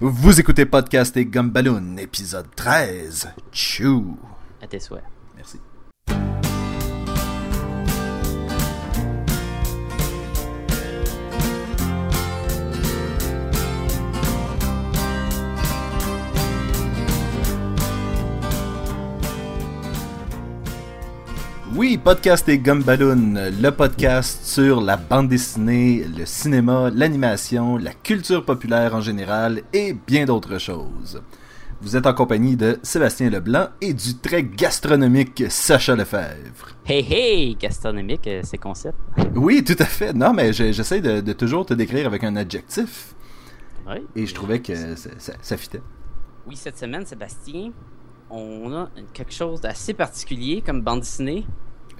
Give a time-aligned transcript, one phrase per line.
[0.00, 3.30] Vous écoutez Podcast et Gumballoon, épisode 13.
[3.52, 4.16] Tchou.
[4.62, 5.04] À tes souhaits.
[5.36, 5.58] Merci.
[21.90, 28.44] Oui, Podcast et Gumballoon, le podcast sur la bande dessinée, le cinéma, l'animation, la culture
[28.44, 31.20] populaire en général et bien d'autres choses.
[31.80, 36.68] Vous êtes en compagnie de Sébastien Leblanc et du très gastronomique Sacha Lefebvre.
[36.86, 38.96] Hey hey, gastronomique, euh, c'est concept.
[39.34, 40.12] Oui, tout à fait.
[40.12, 43.16] Non, mais j'essaie de, de toujours te décrire avec un adjectif
[43.88, 43.96] Oui.
[44.14, 45.82] et je trouvais que ça, ça, ça fitait.
[46.46, 47.72] Oui, cette semaine, Sébastien,
[48.30, 51.44] on a quelque chose d'assez particulier comme bande dessinée.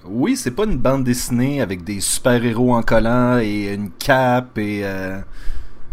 [0.04, 4.80] Oui, c'est pas une bande dessinée avec des super-héros en collant et une cape et...
[4.84, 5.20] euh,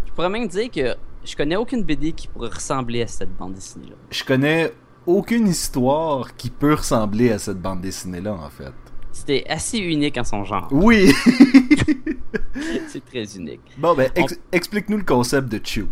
[0.06, 0.94] Je pourrais même dire que
[1.24, 3.96] je connais aucune BD qui pourrait ressembler à cette bande dessinée-là.
[4.10, 4.72] Je connais
[5.06, 8.72] aucune histoire qui peut ressembler à cette bande dessinée-là, en fait.
[9.12, 10.68] C'était assez unique en son genre.
[10.70, 11.12] Oui!
[12.88, 13.60] c'est très unique.
[13.76, 15.86] bon, ben, ex- explique-nous le concept de Chew.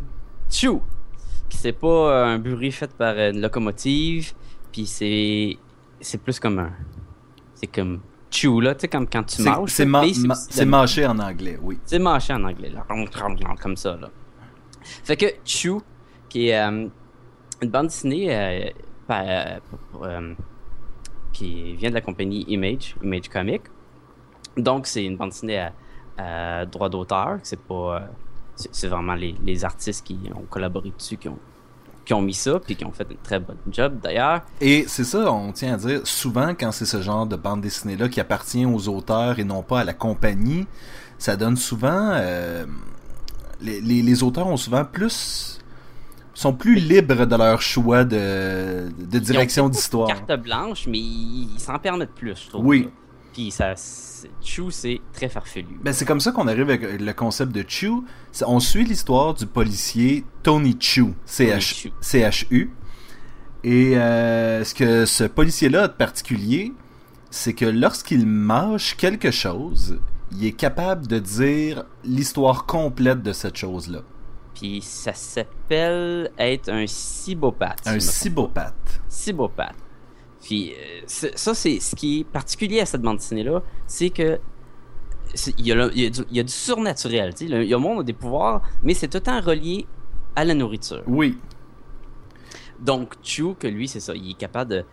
[0.49, 4.33] Qui c'est pas un bruit fait par une locomotive,
[4.73, 5.57] puis c'est
[6.01, 6.71] c'est plus comme un
[7.57, 9.71] c'est comme chew là, tu sais comme quand tu manges.
[9.71, 10.03] C'est ma-
[10.67, 11.79] mâché en anglais, oui.
[11.85, 12.85] C'est mâché en anglais, là.
[13.61, 14.09] Comme ça, là.
[15.05, 15.81] Fait que Chew,
[16.29, 16.87] qui est euh,
[17.63, 18.71] une bande dessinée euh,
[19.09, 19.25] par-
[20.05, 20.35] euh,
[21.33, 23.63] qui vient de la compagnie Image, Image Comic.
[24.57, 25.73] Donc, c'est une bande dessinée à,
[26.19, 27.39] à droit d'auteur.
[27.43, 28.09] C'est pas.
[28.55, 31.39] c'est c'est vraiment les, les artistes qui ont collaboré dessus qui ont,
[32.07, 34.41] qui ont mis ça, puis qui ont fait une très bonne job d'ailleurs.
[34.61, 38.09] Et c'est ça, on tient à dire, souvent quand c'est ce genre de bande dessinée-là
[38.09, 40.67] qui appartient aux auteurs et non pas à la compagnie,
[41.19, 42.13] ça donne souvent...
[42.15, 42.65] euh,
[43.61, 45.59] les, les- les auteurs ont souvent plus...
[46.35, 50.09] sont plus libres de leur choix de, de direction Ils ont d'histoire.
[50.09, 52.65] Carte blanche, mais ils ils s'en permettent plus, je trouve.
[52.67, 52.89] Oui.
[53.37, 53.75] Puis ça.
[54.43, 55.79] Chew, c'est très farfelu.
[55.83, 58.03] Ben, c'est comme ça qu'on arrive avec le concept de Chew.
[58.47, 61.93] On suit l'histoire du policier Tony Chew, CH, Chu.
[62.01, 62.71] CHU.
[63.63, 66.73] Et euh, ce que ce policier-là a de particulier,
[67.31, 69.99] c'est que lorsqu'il mâche quelque chose,
[70.33, 74.01] il est capable de dire l'histoire complète de cette chose-là.
[74.55, 77.81] Puis ça s'appelle être un cybopathe.
[77.83, 78.75] si Un je me trompe cybopathe.
[78.75, 79.05] pas.
[79.11, 79.77] Cybopathe.
[80.47, 84.39] Puis euh, ça, c'est ce qui est particulier à cette bande dessinée-là, c'est que
[85.59, 87.35] il y, a le- il y a du, il y a du surnaturel.
[87.35, 87.53] tu sais.
[87.53, 89.87] Le, il y a le monde a des pouvoirs, mais c'est tout le temps relié
[90.37, 91.03] à la nourriture.
[91.09, 91.37] Oui.
[92.79, 94.85] Donc Chew, que lui, c'est ça, il est capable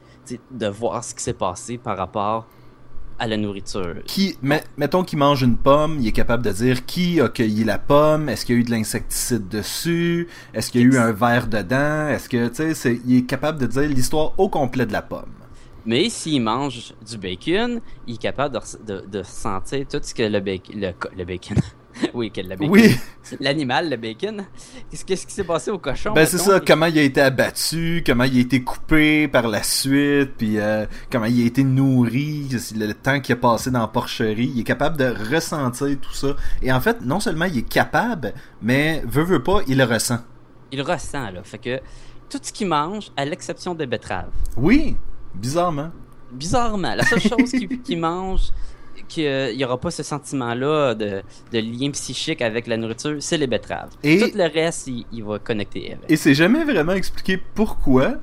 [0.51, 2.47] de, voir ce qui s'est passé par rapport
[3.19, 3.97] à la nourriture.
[4.05, 7.63] Qui, met- mettons qu'il mange une pomme, il est capable de dire qui a cueilli
[7.63, 10.97] la pomme, est-ce qu'il y a eu de l'insecticide dessus, est-ce qu'il y a eu
[10.97, 14.85] un verre dedans, est-ce que, tu sais, il est capable de dire l'histoire au complet
[14.87, 15.29] de la pomme.
[15.85, 20.23] Mais s'il mange du bacon, il est capable de, de, de sentir tout ce que
[20.23, 20.79] le bacon.
[20.79, 21.57] Le, le bacon.
[22.13, 22.69] oui, que le bacon.
[22.69, 22.95] Oui,
[23.39, 24.45] L'animal, le bacon.
[25.05, 26.13] Qu'est-ce qui s'est passé au cochon?
[26.13, 29.61] ben c'est ça, comment il a été abattu, comment il a été coupé par la
[29.61, 33.81] suite, puis euh, comment il a été nourri, le, le temps qu'il a passé dans
[33.81, 36.35] la porcherie, il est capable de ressentir tout ça.
[36.61, 40.19] Et en fait, non seulement il est capable, mais veut veut pas, il le ressent.
[40.71, 41.43] Il ressent, là.
[41.43, 41.79] Fait que
[42.29, 44.31] tout ce qu'il mange, à l'exception des betteraves.
[44.57, 44.95] Oui,
[45.35, 45.91] bizarrement.
[46.31, 48.51] Bizarrement, la seule chose qu'il qu'il mange,
[49.07, 51.21] qu'il n'y aura pas ce sentiment-là de,
[51.51, 53.91] de lien psychique avec la nourriture, c'est les betteraves.
[54.03, 56.09] Et- Tout le reste, il, il va connecter avec.
[56.09, 58.15] Et c'est jamais vraiment expliqué pourquoi.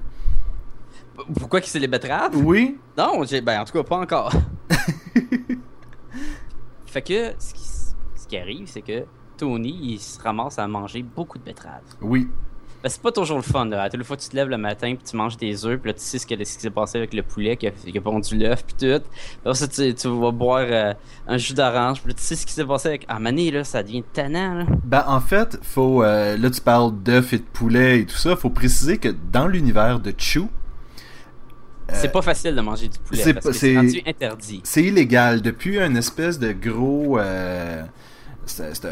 [1.38, 2.34] Pourquoi que c'est les betteraves?
[2.36, 4.32] Oui, Non, ben, en tout cas, pas encore.
[6.86, 7.62] fait que, ce qui,
[8.16, 9.04] ce qui arrive, c'est que
[9.36, 11.82] Tony, il se ramasse à manger beaucoup de betteraves.
[12.00, 12.28] oui.
[12.82, 13.82] Ben, c'est pas toujours le fun, là.
[13.82, 15.94] À toute fois, tu te lèves le matin, puis tu manges des œufs, puis là,
[15.94, 18.00] tu sais ce, que, ce qui s'est passé avec le poulet qui a, qui a
[18.00, 19.04] pondu l'œuf, puis tout.
[19.44, 20.94] Puis ça, tu, tu vas boire euh,
[21.28, 23.04] un jus d'orange, puis là, tu sais ce qui s'est passé avec.
[23.08, 24.66] Ah, mané, là, ça devient tannant, là.
[24.84, 28.34] Ben en fait, faut euh, là tu parles d'œufs et de poulet et tout ça,
[28.34, 30.48] faut préciser que dans l'univers de Chew,
[31.92, 34.60] c'est pas facile de manger du poulet, c'est parce que interdit.
[34.64, 37.82] c'est illégal depuis une espèce de gros euh,
[38.46, 38.86] c'est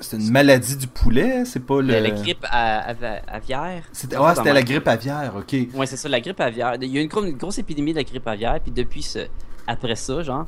[0.00, 3.82] c'est un- c'est une maladie du poulet, c'est pas le La, la grippe aviaire.
[3.92, 5.56] C'était ouais, c'était la grippe aviaire, OK.
[5.74, 6.74] Ouais, c'est ça, la grippe aviaire.
[6.80, 9.02] Il y a eu une, gro- une grosse épidémie de la grippe aviaire, puis depuis
[9.02, 9.20] ce,
[9.66, 10.46] après ça, genre,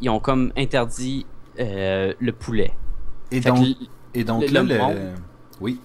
[0.00, 1.26] ils ont comme interdit
[1.58, 2.72] euh, le poulet.
[3.30, 3.66] Et Fait donc
[4.14, 4.96] et le- là le le monde-
[5.60, 5.80] oui.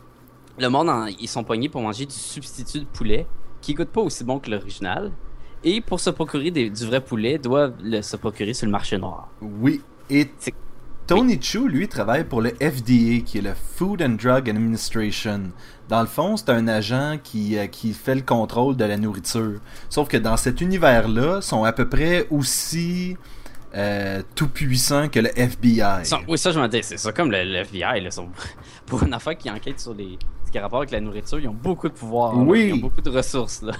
[0.57, 3.27] le monde, en- ils sont pognés pour manger du substitut de poulet
[3.61, 5.11] qui goûte pas aussi bon que l'original.
[5.63, 8.97] Et pour se procurer des- du vrai poulet, doivent le, se procurer sur le marché
[8.99, 9.29] noir.
[9.41, 10.29] Oui, et
[11.07, 15.51] Tony Chu, lui, travaille pour le FDA, qui est le Food and Drug Administration.
[15.87, 19.59] Dans le fond, c'est un agent qui, euh, qui fait le contrôle de la nourriture.
[19.89, 23.17] Sauf que dans cet univers-là, sont à peu près aussi
[23.75, 26.05] euh, tout puissants que le FBI.
[26.05, 28.29] Sont- oui, ça, je m'en dis, c'est ça, comme le, le FBI, là, sont,
[28.87, 30.17] pour une affaire qui enquête sur les,
[30.47, 32.33] ce qui a rapport avec la nourriture, ils ont beaucoup de pouvoir.
[32.33, 32.39] là.
[32.41, 32.69] Oui.
[32.69, 33.73] Ils ont beaucoup de ressources, là.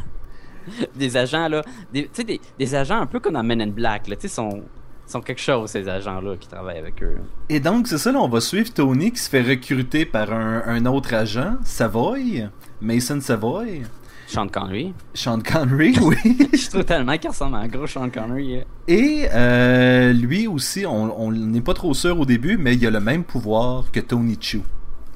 [0.95, 4.07] Des agents, là, tu sais, des, des agents un peu comme dans Men in Black,
[4.07, 4.63] là, tu sais, sont,
[5.07, 7.17] sont quelque chose, ces agents-là, qui travaillent avec eux.
[7.49, 10.63] Et donc, c'est ça, là, on va suivre Tony qui se fait recruter par un,
[10.65, 12.47] un autre agent, Savoy,
[12.81, 13.83] Mason Savoy,
[14.27, 14.93] Sean Connery.
[15.13, 16.15] Sean Connery, oui.
[16.53, 18.59] je trouve tellement qu'il ressemble à un gros Sean Connery.
[18.59, 18.63] hein.
[18.87, 22.89] Et euh, lui aussi, on on n'est pas trop sûr au début, mais il a
[22.89, 24.61] le même pouvoir que Tony Chu.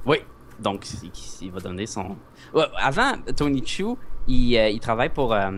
[0.06, 0.18] Oui,
[0.60, 1.12] donc il,
[1.42, 2.16] il va donner son.
[2.54, 3.86] Ouais, avant, Tony Chu,
[4.28, 5.34] il, euh, il travaille pour.
[5.34, 5.50] euh,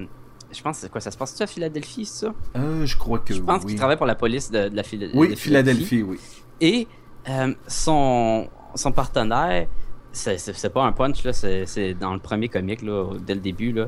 [0.53, 2.33] je pense, c'est quoi, ça se passe-tu à Philadelphie, ça?
[2.55, 3.69] Euh, je crois que Je pense oui.
[3.69, 6.19] qu'il travaille pour la police de, de la Phila- Oui, de Philadelphie, oui.
[6.59, 6.87] Et
[7.29, 9.67] euh, son, son partenaire,
[10.11, 13.71] c'est- pas un punch, là, c'est dans le premier comic, là, dès le début.
[13.71, 13.87] Là,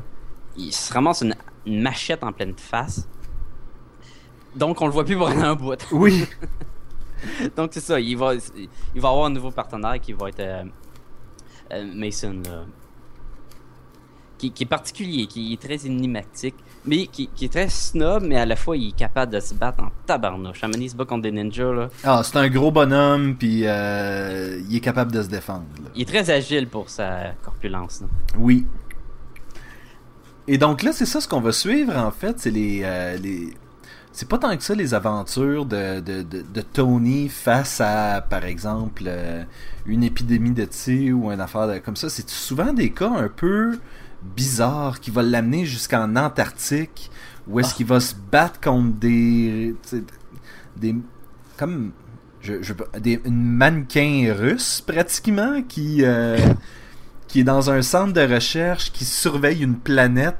[0.56, 1.34] il se ramasse une,
[1.66, 3.06] une machette en pleine face.
[4.56, 5.76] Donc, on le voit plus pour un bout.
[5.92, 6.26] Oui,
[7.56, 8.34] Donc, c'est ça, il va,
[8.94, 10.64] il va avoir un nouveau partenaire qui va être euh,
[11.94, 12.64] Mason, là.
[14.44, 18.36] Qui, qui est particulier, qui est très énigmatique, mais qui, qui est très snob, mais
[18.36, 20.60] à la fois, il est capable de se battre en tabarnouche.
[20.78, 21.88] Il se bat contre des ninjas, là.
[22.04, 25.64] ah, c'est un gros bonhomme, puis euh, il est capable de se défendre.
[25.82, 25.88] là.
[25.94, 28.02] Il est très agile pour sa corpulence.
[28.02, 28.06] là.
[28.38, 28.66] Oui.
[30.46, 33.48] Et donc là, c'est ça ce qu'on va suivre en fait, c'est les, euh, les...
[34.12, 38.44] c'est pas tant que ça les aventures de, de, de, de Tony face à, par
[38.44, 39.42] exemple, euh,
[39.86, 42.10] une épidémie de thé ou une affaire comme ça.
[42.10, 43.78] C'est souvent des cas un peu
[44.36, 47.10] bizarres qui vont l'amener jusqu'en Antarctique
[47.46, 47.76] où est-ce Ah.
[47.76, 49.74] qu'il va se battre contre des,
[50.76, 50.94] des,
[51.58, 51.92] comme
[52.40, 56.38] je, je, des, une mannequin russe pratiquement qui euh,
[57.28, 60.36] qui est dans un centre de recherche qui surveille une planète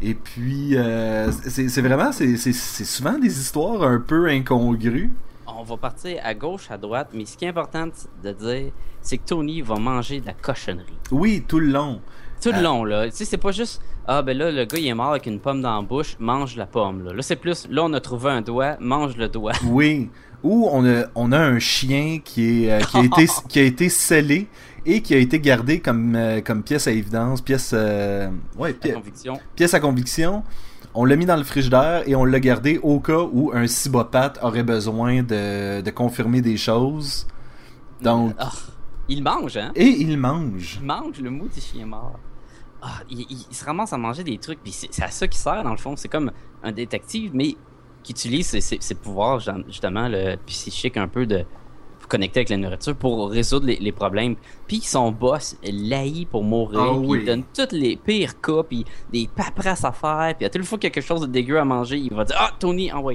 [0.00, 5.10] et puis euh, c'est vraiment c'est souvent des histoires un peu incongrues
[5.46, 7.86] On va partir à gauche, à droite, mais ce qui est important
[8.22, 10.98] de dire, c'est que Tony va manger de la cochonnerie.
[11.10, 12.00] oui tout le long
[12.42, 12.62] Tout le Euh.
[12.62, 13.06] long, là.
[13.06, 15.40] Tu sais, c'est pas juste, ah ben là, le gars il est mort avec une
[15.40, 17.12] pomme dans la bouche, mange la pomme, là.
[17.12, 19.52] Là, c'est plus, là, on a trouvé un doigt, mange le doigt.
[19.66, 20.10] oui
[20.42, 23.62] ou on a on a un chien qui est euh, qui a été qui a
[23.62, 24.46] été scellé
[24.84, 28.28] et qui a été gardé comme euh, comme pièce à évidence pièce euh,
[28.58, 29.40] ouais La pi- conviction.
[29.56, 30.44] pièce à conviction.
[30.92, 34.38] On l'a mis dans le frigidaire et on l'a gardé au cas où un cybopathe
[34.42, 37.26] aurait besoin de, de confirmer des choses.
[38.02, 38.50] Donc, Ah,
[39.08, 39.72] il mange, hein?
[39.74, 40.78] et il mange.
[40.80, 42.18] Il mange le mou du chien mort.
[42.82, 45.38] Ah, il, il- il se ramasse à manger des trucs, puis c'est à ça qu'il
[45.40, 45.94] sert, dans le fond.
[45.96, 46.30] C'est comme
[46.62, 47.56] un détective, mais
[48.02, 51.44] qui utilise ses, ses- ses pouvoirs, justement, le psychique un peu de
[51.98, 54.36] pour connecter avec la nourriture pour résoudre les, les problèmes.
[54.68, 57.18] Puis son boss l'haït pour mourir, Ah puis oui.
[57.22, 60.78] il donne tous les pires cas, puis des paperasses à faire, puis à toute fois
[60.78, 63.14] qu'il y a quelque chose de dégueu à manger, il va dire Ah, Tony, envoie.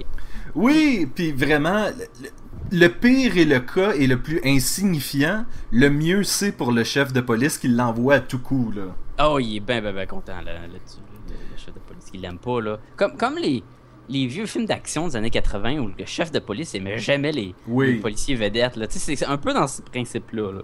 [0.55, 2.29] Oui, puis vraiment, le,
[2.71, 5.45] le pire et le cas est le plus insignifiant.
[5.71, 8.95] Le mieux, c'est pour le chef de police qui l'envoie à tout coup, là.
[9.23, 12.05] Oh, il est ben content là, là-dessus, le, le chef de police.
[12.13, 12.79] Il l'aime pas, là.
[12.95, 13.63] Comme, comme les,
[14.09, 17.53] les vieux films d'action des années 80 où le chef de police aimait jamais les,
[17.67, 17.93] Oui.
[17.95, 18.87] les policiers vedettes, là.
[18.87, 20.61] Tu sais, c'est un peu dans ce principe-là, là.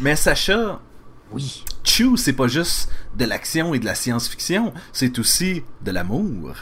[0.00, 0.80] Mais Sacha,
[1.32, 1.64] Oui.
[1.84, 6.54] Chew, c'est pas juste de l'action et de la science-fiction, c'est aussi de l'amour.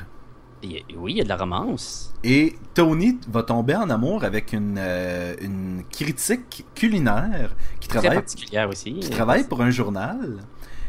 [0.96, 2.12] Oui, il y a de la romance.
[2.22, 8.18] Et Tony va tomber en amour avec une, euh, une critique culinaire qui Très travaille,
[8.18, 8.94] particulière aussi.
[9.00, 10.38] qui travaille pour un journal.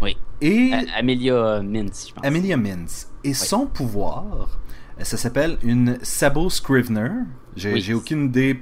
[0.01, 0.17] Oui.
[0.41, 2.25] Et A- Amelia Mintz, je pense.
[2.25, 3.09] Amelia Mintz.
[3.23, 4.59] Et son pouvoir,
[4.99, 7.09] euh, ça s'appelle une Sabo Scrivener.
[7.55, 7.81] J'ai Oui.
[7.81, 8.61] j'ai aucune idée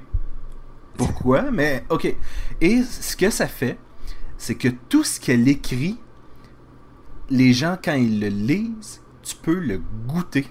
[0.96, 2.14] pourquoi, mais ok.
[2.60, 3.78] Et ce que ça fait,
[4.38, 5.98] c'est que tout ce qu'elle écrit,
[7.30, 10.46] les gens, quand ils le lisent, tu peux le goûter.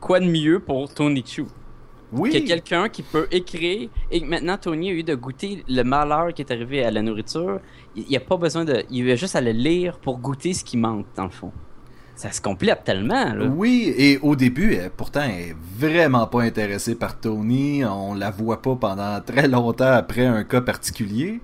[0.00, 1.44] Quoi de mieux pour Tony Chu?
[2.12, 2.30] Oui.
[2.30, 6.42] Que quelqu'un qui peut écrire et maintenant Tony a eu de goûter le malheur qui
[6.42, 7.60] est arrivé à la nourriture.
[7.94, 8.82] Il n'y a pas besoin de.
[8.90, 11.52] Il a juste à le lire pour goûter ce qui manque, dans le fond.
[12.16, 13.46] Ça se complète tellement, là.
[13.46, 17.84] Oui, et au début, elle, pourtant, elle est vraiment pas intéressée par Tony.
[17.84, 21.40] On la voit pas pendant très longtemps après un cas particulier.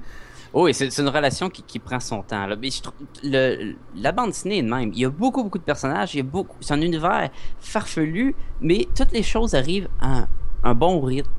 [0.58, 2.46] Oui, c'est c'est une relation qui, qui prend son temps.
[2.46, 2.56] Là.
[2.56, 4.90] Mais je trouve, le, la bande dessinée est de même.
[4.94, 6.14] Il y a beaucoup, beaucoup de personnages.
[6.14, 10.28] Il y a beaucoup, c'est un univers farfelu, mais toutes les choses arrivent à un,
[10.64, 11.30] un bon rythme.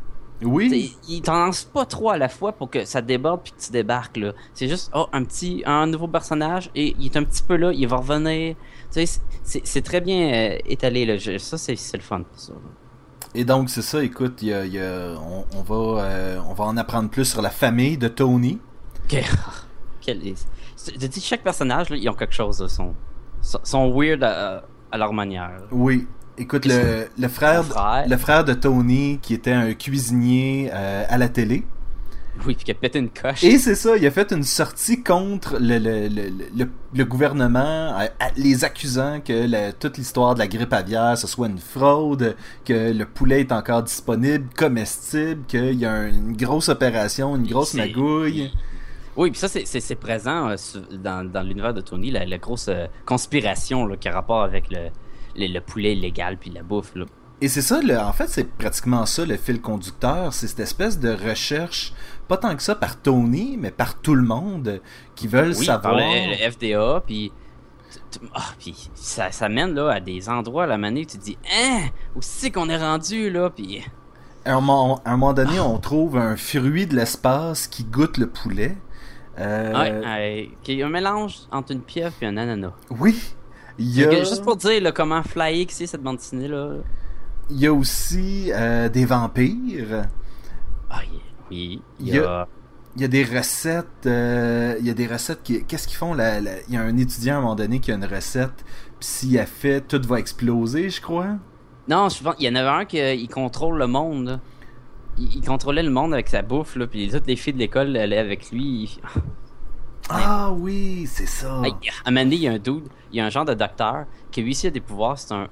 [0.44, 0.68] Oui.
[0.70, 3.60] T'sais, Il t'en lance pas trop à la fois pour que ça déborde puis que
[3.60, 4.18] tu débarques.
[4.18, 4.34] là.
[4.54, 7.72] C'est juste, oh, un petit, un nouveau personnage et il est un petit peu là,
[7.74, 8.56] il va revenir.
[8.94, 9.20] Tu sais,
[9.64, 11.06] c'est- très bien euh, étalé.
[11.08, 11.18] Là.
[11.18, 12.22] Je- ça, c'est le fun.
[12.36, 12.60] ça, là.
[13.34, 16.66] Et donc, c'est ça, écoute, y a, y a, on, on, va, euh, on va
[16.66, 18.60] en apprendre plus sur la famille de Tony.
[19.08, 20.48] Quel est...
[21.00, 22.94] Je dis, chaque personnage, là, ils ont quelque chose, là, sont,
[23.42, 25.52] sont weird à, à leur manière.
[25.72, 26.08] Oui.
[26.38, 31.18] Écoute, le, le, frère, frère, le frère de Tony, qui était un cuisinier euh, à
[31.18, 31.66] la télé,
[32.46, 33.44] oui, puis qui a pété une coche.
[33.44, 36.08] Et c'est ça, il a fait une sortie contre le, le,
[36.56, 37.98] le, le gouvernement,
[38.36, 42.36] les accusant que la, toute l'histoire de la grippe aviaire, ce soit une fraude,
[42.66, 47.74] que le poulet est encore disponible, comestible, qu'il y a une grosse opération, une grosse
[47.74, 48.52] magouille.
[49.18, 50.56] Oui, puis ça, c'est présent euh,
[50.92, 54.70] dans, dans l'univers de Tony, la, la grosse euh, conspiration là, qui a rapport avec
[54.70, 54.90] le,
[55.36, 56.94] le, poulet illégal puis la bouffe.
[56.94, 57.06] Là.
[57.42, 60.34] Et c'est ça, le, en fait, c'est pratiquement ça le fil conducteur.
[60.34, 61.94] C'est cette espèce de recherche,
[62.28, 64.82] pas tant que ça par Tony, mais par tout le monde
[65.16, 65.82] qui veulent oui, savoir.
[65.82, 67.32] Par le, le FDA, puis.
[68.36, 71.24] Oh, puis ça, ça mène là, à des endroits à la manée où tu te
[71.24, 73.84] dis Hein Où c'est qu'on est rendu là Puis.
[74.46, 78.18] À un, moment, à un moment donné, on trouve un fruit de l'espace qui goûte
[78.18, 78.78] le poulet.
[79.40, 80.04] Euh...
[80.04, 82.74] Ouais, qui est un mélange entre une pieuvre et un ananas.
[82.90, 83.34] Oui.
[83.78, 84.12] Il y a...
[84.12, 86.78] Juste pour dire là, comment flyer que c'est cette bande dessinée là.
[87.50, 90.08] Il y a aussi euh, des vampires.
[90.90, 91.02] Ah,
[91.52, 91.82] oui.
[92.00, 92.48] Il y a,
[92.96, 94.06] il y a des recettes.
[94.06, 95.64] Euh, il y a des recettes qui.
[95.64, 97.96] Qu'est-ce qu'ils font là, Il y a un étudiant à un moment donné qui a
[97.96, 98.66] une recette.
[99.00, 101.38] Puis s'il a fait, tout va exploser, je crois.
[101.88, 104.42] Non, je pense, il y en avait un qui contrôle le monde.
[105.18, 107.96] Il, il, contrôlait le monde avec sa bouffe, là, puis toutes les filles de l'école
[107.98, 109.00] allaient avec lui.
[110.10, 111.56] Ah oui, c'est ça.
[111.56, 113.54] À un moment donné, il y a un dude, il y a un genre de
[113.54, 115.50] docteur qui lui aussi a des pouvoirs, c'est un,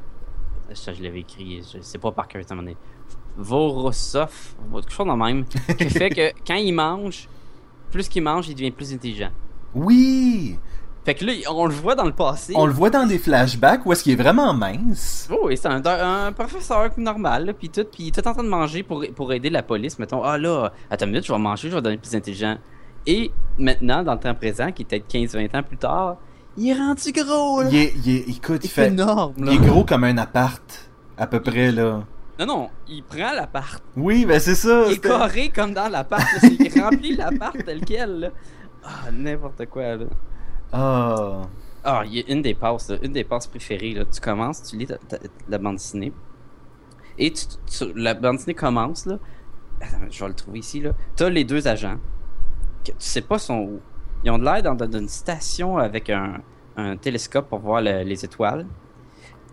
[0.74, 2.77] ça je l'avais écrit, je sais pas par cœur, à un moment donné.
[3.38, 7.27] Vorosov, quelque chose de même, qui fait que quand il mange,
[7.91, 9.31] plus qu'il mange, il devient plus intelligent.
[9.74, 10.57] Oui!
[11.05, 12.53] Fait que là, on le voit dans le passé.
[12.55, 15.29] On le voit dans des flashbacks où est-ce qu'il est vraiment mince.
[15.31, 18.81] Oh, oui, c'est un, un, professeur normal, puis tout, puis tout en train de manger
[18.81, 20.00] pour, pour aider la police.
[20.00, 22.57] Mettons, ah là, attends une minute, je vais manger, je vais devenir plus intelligent.
[23.05, 26.17] Et maintenant, dans le temps présent, qui est peut-être 15-20 ans plus tard,
[26.57, 27.69] il est rendu gros, là.
[27.71, 29.51] Il est, il est, écoute, il, il fait, énorme, là.
[29.51, 32.03] Il est gros comme un appart, à peu près, là.
[32.39, 33.83] Non, non, il prend l'appart.
[33.95, 34.85] Oui, ben c'est ça.
[34.88, 36.25] Il est carré comme dans l'appart.
[36.43, 38.29] il remplit l'appart tel quel, là.
[38.83, 40.05] Ah, n'importe quoi, là.
[40.72, 41.41] Ah.
[41.84, 44.05] Ah, il y a une des passes, là, une des passes préférées, là.
[44.05, 45.17] Tu commences, tu lis ta, ta,
[45.48, 46.12] la bande dessinée.
[47.17, 49.19] Et tu, tu, la bande dessinée commence, là.
[49.79, 50.91] Attends, je vais le trouver ici, là.
[51.15, 51.98] T'as les deux agents.
[52.84, 53.79] Que tu sais pas sont où.
[54.24, 56.41] Ils ont de l'air dans, dans, une station avec un,
[56.75, 58.65] un télescope pour voir le, les étoiles.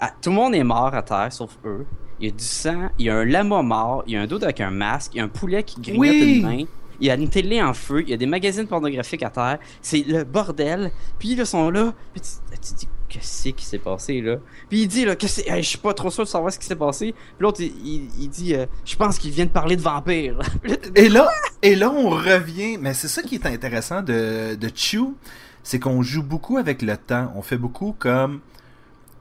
[0.00, 1.87] Ah, tout le monde est mort à terre, sauf eux.
[2.19, 4.26] Il y a du sang, il y a un lama mort, il y a un
[4.26, 6.38] dos avec un masque, il y a un poulet qui grignote oui!
[6.38, 6.64] une main.
[7.02, 9.59] Il y a une télé en feu, il y a des magazines pornographiques à terre.
[9.80, 10.92] C'est le bordel.
[11.18, 11.92] Puis ils sont là.
[12.12, 12.28] Puis tu,
[12.61, 14.37] tu dis, qu'est-ce qui s'est passé là?
[14.68, 15.49] Puis il dit, là, que c'est.
[15.49, 17.12] Hey, je suis pas trop sûr de savoir ce qui s'est passé.
[17.12, 20.38] Puis l'autre, il, il, il, dit, euh, je pense qu'il vient de parler de vampires.
[20.94, 21.28] et là,
[21.61, 22.78] et là, on revient.
[22.78, 25.16] Mais c'est ça qui est intéressant de, de Chew.
[25.64, 27.32] C'est qu'on joue beaucoup avec le temps.
[27.35, 28.38] On fait beaucoup comme.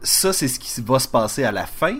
[0.04, 1.98] Ça, c'est ce qui va se passer à la fin.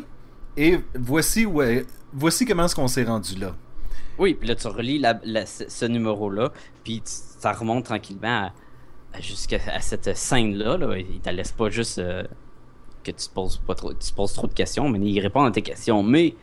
[0.58, 3.56] Et voici, ouais, voici comment est-ce qu'on s'est rendu là.
[4.22, 6.52] Oui, puis là, tu relis la, la, ce, ce numéro-là,
[6.84, 8.52] puis ça remonte tranquillement
[9.20, 10.78] jusqu'à cette scène-là.
[10.78, 10.96] Là.
[11.00, 12.24] Il te laisse pas juste euh,
[13.04, 15.50] que tu te poses pas trop, tu poses trop de questions, mais il répond à
[15.50, 16.04] tes questions.
[16.04, 16.36] Mais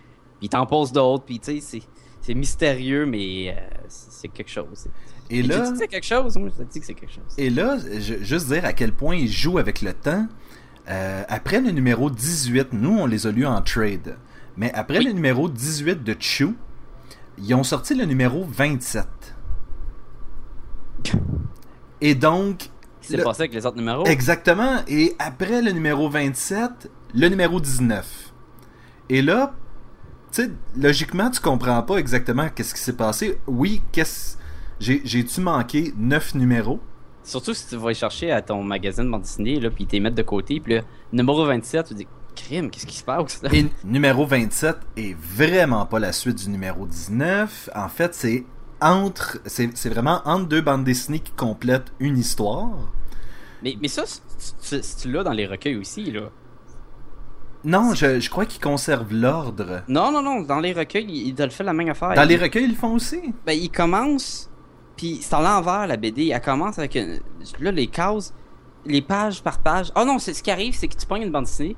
[0.42, 1.80] il t'en pose d'autres, puis tu sais,
[2.20, 4.88] c'est mystérieux, mais euh, c'est quelque chose.
[5.30, 6.94] Et, et là, tu dis que c'est quelque chose, moi je te dis que c'est
[6.94, 7.32] quelque chose.
[7.38, 10.26] Et là, je, juste dire à quel point il joue avec le temps.
[10.88, 14.16] Euh, après le numéro 18, nous on les a lus en trade.
[14.56, 15.04] Mais après oui.
[15.04, 16.56] le numéro 18 de Chew,
[17.42, 19.06] ils ont sorti le numéro 27.
[22.00, 22.58] Et donc.
[22.58, 24.04] Qu'est-ce qui s'est passé avec les autres numéros?
[24.06, 24.82] Exactement.
[24.86, 28.32] Et après le numéro 27, le numéro 19.
[29.08, 29.54] Et là,
[30.32, 33.38] tu sais, logiquement, tu comprends pas exactement qu'est-ce qui s'est passé.
[33.46, 34.36] Oui, qu'est-ce.
[34.80, 36.80] J'ai-tu manqué 9 numéros?
[37.24, 40.16] Surtout si tu vas chercher à ton magazine de bande dessinée, là, puis t'es mettre
[40.16, 42.06] de côté, puis là, numéro 27, tu dis
[42.42, 43.50] crime, qu'est-ce qui se passe là?
[43.52, 47.70] Et numéro 27 est vraiment pas la suite du numéro 19.
[47.74, 48.44] En fait, c'est
[48.80, 49.38] entre.
[49.46, 52.92] C'est vraiment entre deux bandes dessinées qui complètent une histoire.
[53.62, 54.04] Mais, mais ça,
[55.00, 56.30] tu l'as dans les recueils aussi, là.
[57.64, 59.82] Non, je, je crois qu'ils conservent l'ordre.
[59.88, 62.14] Non, non, non, dans les recueils, ils, ils font la même affaire.
[62.14, 63.34] Dans ils, les recueils, ils le font aussi.
[63.44, 64.48] Ben, ils commencent,
[64.96, 66.28] puis c'est à l'envers, la BD.
[66.28, 67.18] Elle commence avec, une,
[67.58, 68.32] là, les cases,
[68.86, 69.90] les pages par page.
[69.96, 71.76] Oh non, ce qui arrive, c'est que tu prends une bande dessinée,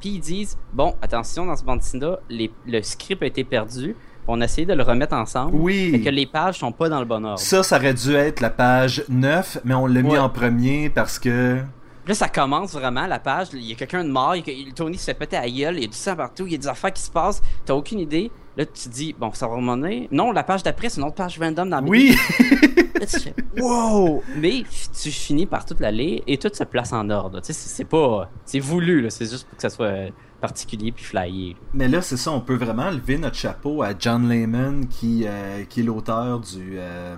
[0.00, 2.18] puis ils disent bon, attention, dans ce dessinée-là,
[2.66, 3.94] le script a été perdu.
[4.28, 5.54] On a essayé de le remettre ensemble.
[5.56, 5.90] Oui.
[5.94, 7.38] Et que les pages sont pas dans le bon ordre.
[7.40, 10.02] Ça, ça aurait dû être la page 9, mais on l'a ouais.
[10.02, 11.58] mis en premier parce que.
[12.06, 13.48] là, ça commence vraiment, la page.
[13.52, 15.76] Il y a quelqu'un de mort, il y a- Tony se fait péter à gueule,
[15.78, 17.42] il y a du sang partout, il y a des affaires qui se passent.
[17.64, 18.30] T'as aucune idée.
[18.60, 20.06] Là, tu te dis, bon, ça va remonter.
[20.12, 22.14] Non, la page d'après, c'est une autre page random dans Oui!
[23.00, 24.22] Là, tu fais, wow!
[24.36, 24.64] Mais
[25.02, 27.40] tu finis par toute la lire et tout se place en ordre.
[27.40, 28.30] Tu sais, c'est pas.
[28.44, 29.08] C'est voulu, là.
[29.08, 30.10] C'est juste pour que ça soit euh,
[30.42, 31.56] particulier puis flyé.
[31.72, 35.64] Mais là, c'est ça, on peut vraiment lever notre chapeau à John Layman, qui, euh,
[35.64, 37.16] qui est l'auteur du euh,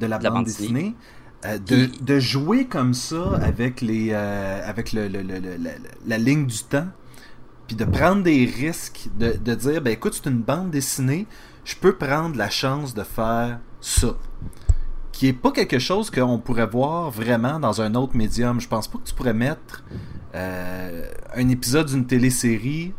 [0.00, 0.94] de la De la bande bande dessinée.
[1.44, 5.70] Euh, de, jouer comme ça avec les avec le, le- le- le- la,
[6.06, 6.86] la ligne du temps,
[7.74, 11.26] puis de prendre des risques, de, dire ben écoute, c'est une bande dessinée,
[11.64, 14.14] je peux prendre la chance de faire ça.
[15.10, 18.60] Qui est pas quelque chose qu'on pourrait voir vraiment dans un autre médium.
[18.60, 19.84] Je pense pas que tu pourrais mettre
[20.34, 22.92] euh, un épisode d'une télésérie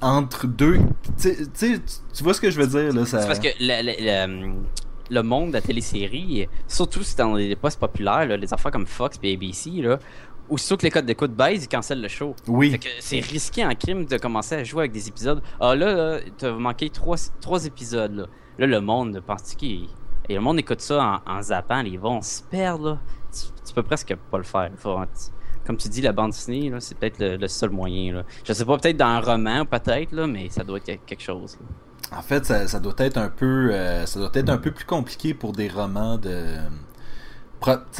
[0.00, 0.78] entre deux.
[1.20, 1.80] Tu sais-
[2.14, 3.04] tu vois ce que je veux dire là.
[3.06, 4.54] C'est parce que le, le-
[5.10, 9.18] le- monde de la télésérie, surtout si dans les postes populaires, les affaires comme Fox
[9.22, 9.98] et ABC, là,
[10.50, 12.34] aussitôt que les codes d'écoute baissent, ils cancellent le show.
[12.46, 12.72] Oui.
[12.72, 15.42] Fait que c'est risqué en crime de commencer à jouer avec des épisodes.
[15.60, 18.14] Ah là, là t'as manqué trois, trois épisodes.
[18.14, 18.26] Là.
[18.58, 19.88] là, le monde pense qu'il.
[20.28, 22.90] Et le monde écoute ça en, en zappant, ils vont se perdre.
[22.90, 22.98] Là.
[23.32, 24.70] Tu, tu peux presque pas le faire.
[24.76, 24.98] Faut-
[25.66, 28.14] comme tu dis, la bande dessinée, c'est peut-être le, le seul moyen.
[28.14, 28.22] Là.
[28.44, 31.56] Je sais pas, peut-être dans un roman, peut-être, là, mais ça doit être quelque chose.
[31.60, 32.18] là.
[32.18, 34.84] En fait, ça, ça doit être un peu, euh, ça doit être un peu plus
[34.84, 36.56] compliqué pour des romans de,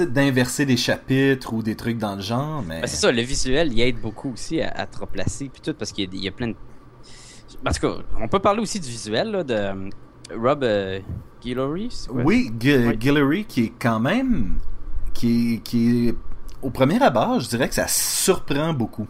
[0.01, 3.73] d'inverser les chapitres ou des trucs dans le genre, mais Ben, c'est ça, le visuel,
[3.73, 6.25] il aide beaucoup aussi à, à te replacer, puis tout, parce qu'il y, a- il
[6.25, 6.55] y a plein de.
[7.67, 9.91] En tout cas, on peut parler aussi du visuel là, de euh,
[10.35, 11.01] Rob euh,
[11.43, 11.89] Guillory.
[12.11, 12.97] oui, Gu- Oui.
[12.97, 14.59] Guillory qui est quand même,
[15.13, 16.15] qui qui est,
[16.63, 19.07] au premier abord, je dirais que ça surprend beaucoup.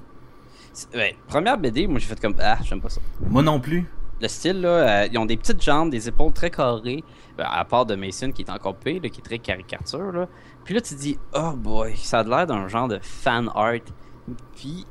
[0.95, 3.01] Ouais, première BD, moi j'ai fait comme ah, j'aime pas ça.
[3.21, 3.87] Moi non plus.
[4.21, 7.03] Le style là, euh, ils ont des petites jambes, des épaules très carrées,
[7.39, 10.29] ben, à part de Mason qui est encore pire, qui est très caricature là.
[10.65, 13.75] Puis là tu dis oh boy, ça a l'air d'un genre de fan art.
[14.55, 14.85] Puis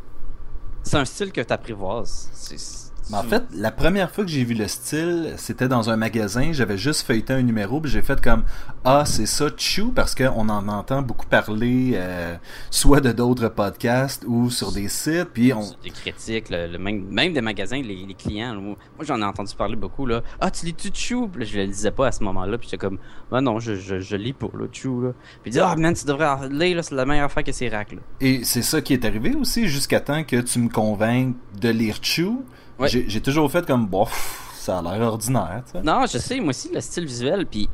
[0.84, 2.30] c'est un style que t'apprivoises.
[2.34, 5.96] C'est- c'est- en fait, la première fois que j'ai vu le style, c'était dans un
[5.96, 6.52] magasin.
[6.52, 8.44] J'avais juste feuilleté un numéro, puis j'ai fait comme
[8.86, 12.36] Ah, c'est ça, Chou, parce qu'on en entend beaucoup parler, euh,
[12.70, 15.30] soit de d'autres podcasts ou sur des sites.
[15.34, 15.62] Puis on.
[15.84, 18.54] des critiques, le, le même, même des magasins, les, les clients.
[18.54, 20.06] là, moi, j'en ai entendu parler beaucoup.
[20.06, 20.22] là.
[20.40, 21.30] Ah, tu lis-tu Chou?
[21.40, 22.58] Je le disais pas à ce moment-là.
[22.58, 23.00] Puis j'étais comme,
[23.32, 25.02] bah non, je, je, je lis pas, là, Chou.
[25.02, 25.12] Là.
[25.42, 27.52] Puis il dit, ah, man, tu devrais en lire, là, c'est la meilleure affaire que
[27.52, 27.94] c'est rack.
[27.94, 28.00] Là.
[28.22, 31.98] Et c'est ça qui est arrivé aussi, jusqu'à temps que tu me convainques de lire
[32.02, 32.44] Chou.
[32.80, 32.88] Ouais.
[32.90, 35.64] J'ai toujours fait comme Bof, ça a l'air ordinaire.
[35.84, 37.46] Non, je sais, moi aussi, le style visuel.
[37.46, 37.70] Puis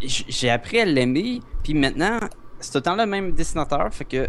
[0.00, 1.40] j'ai appris à l'aimer.
[1.62, 2.18] Puis maintenant,
[2.60, 3.92] c'est tout le temps le même dessinateur.
[3.92, 4.28] Fait que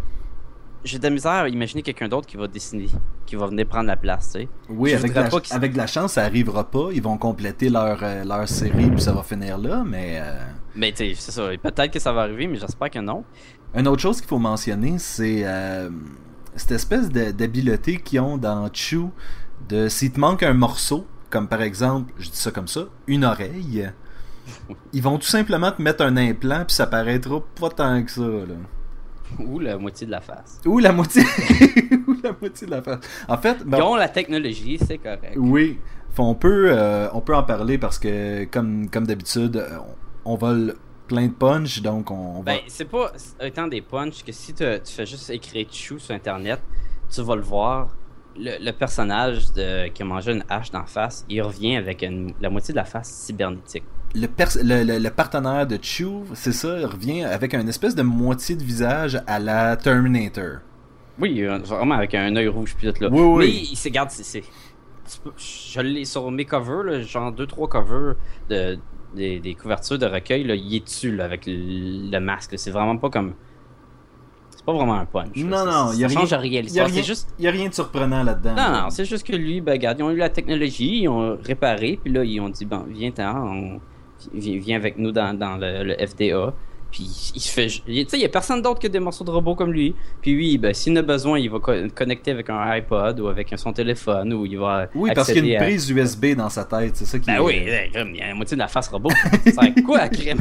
[0.84, 2.88] j'ai de la misère à imaginer quelqu'un d'autre qui va dessiner,
[3.26, 4.48] qui va venir prendre la place, tu sais.
[4.70, 6.90] Oui, avec de, la, pas avec de la chance, ça arrivera pas.
[6.94, 10.20] Ils vont compléter leur, euh, leur série, puis ça va finir là, mais.
[10.22, 10.40] euh,
[10.76, 11.50] Mais tu sais, c'est ça.
[11.62, 13.24] Peut-être que ça va arriver, mais j'espère que non.
[13.74, 15.90] Une autre chose qu'il faut mentionner, c'est euh,
[16.56, 19.10] cette espèce d'habileté qu'ils ont dans Chew
[19.70, 23.26] de s'il te manque un morceau, comme par exemple, je dis ça comme ça, une
[23.26, 23.90] oreille,
[24.94, 28.22] ils vont tout simplement te mettre un implant puis ça paraîtra pas tant que ça.
[28.22, 28.56] Là.
[29.40, 30.62] Ou la moitié de la face.
[30.66, 31.24] Ou la moitié,
[32.08, 33.00] ou la moitié de la face.
[33.28, 35.34] En fait, ben, Ils ont la technologie, c'est correct.
[35.36, 35.80] oui,
[36.12, 39.66] Fait, on peut, euh, on peut en parler parce que comme, comme d'habitude,
[40.26, 40.76] on, on vole
[41.08, 42.54] plein de punch, donc on, on va.
[42.54, 43.12] Ben, c'est pas
[43.44, 46.62] autant des punchs que si te- tu fais juste écrire Chou sur internet,
[47.10, 47.90] tu vas le voir.
[48.38, 52.34] Le, le personnage de, qui a mangé une hache d'en face, il revient avec une-
[52.42, 53.84] la moitié de la face cybernétique.
[54.14, 58.56] le, pers- le, partenaire de Chew, c'est ça, il revient avec une espèce de moitié
[58.56, 60.60] de visage à la Terminator.
[61.18, 63.10] Oui, euh, vraiment avec un œil rouge puis tout là.
[63.10, 63.46] Oui, oui.
[63.46, 64.44] Mais il se garde, c'est.
[65.38, 68.16] Je l'ai sur mes covers, là, genre 2-3 covers
[68.50, 68.78] de,
[69.16, 72.56] des, des couvertures de recueil, là, il est dessus là, avec le, masque.
[72.58, 73.34] C'est vraiment pas comme.
[74.66, 75.36] Pas vraiment un punch.
[75.36, 77.30] Non, non, il y a rien- a rien, C'est juste.
[77.38, 78.56] y a rien de surprenant là-dedans.
[78.56, 81.38] Non, non, c'est juste que lui, ben, regarde, ils ont eu la technologie, ils ont
[81.44, 83.80] réparé, puis là, ils ont dit, bon, viens-t'en, on-
[84.34, 86.54] viens, viens avec nous dans, dans le, le FDA.
[86.92, 87.68] Puis il se fait.
[87.68, 89.94] Tu sais, il y a personne d'autre que des morceaux de robots comme lui.
[90.22, 93.54] Puis lui, ben, s'il a besoin, il va co- connecter avec un iPod ou avec
[93.58, 94.88] son téléphone ou il va.
[94.96, 97.26] Oui, parce qu'il y a une à- prise USB dans sa tête, c'est ça qui
[97.28, 99.10] Ben est- oui, eh, crème, il y a la moitié de la face robot.
[99.54, 100.40] Ça quoi, crème?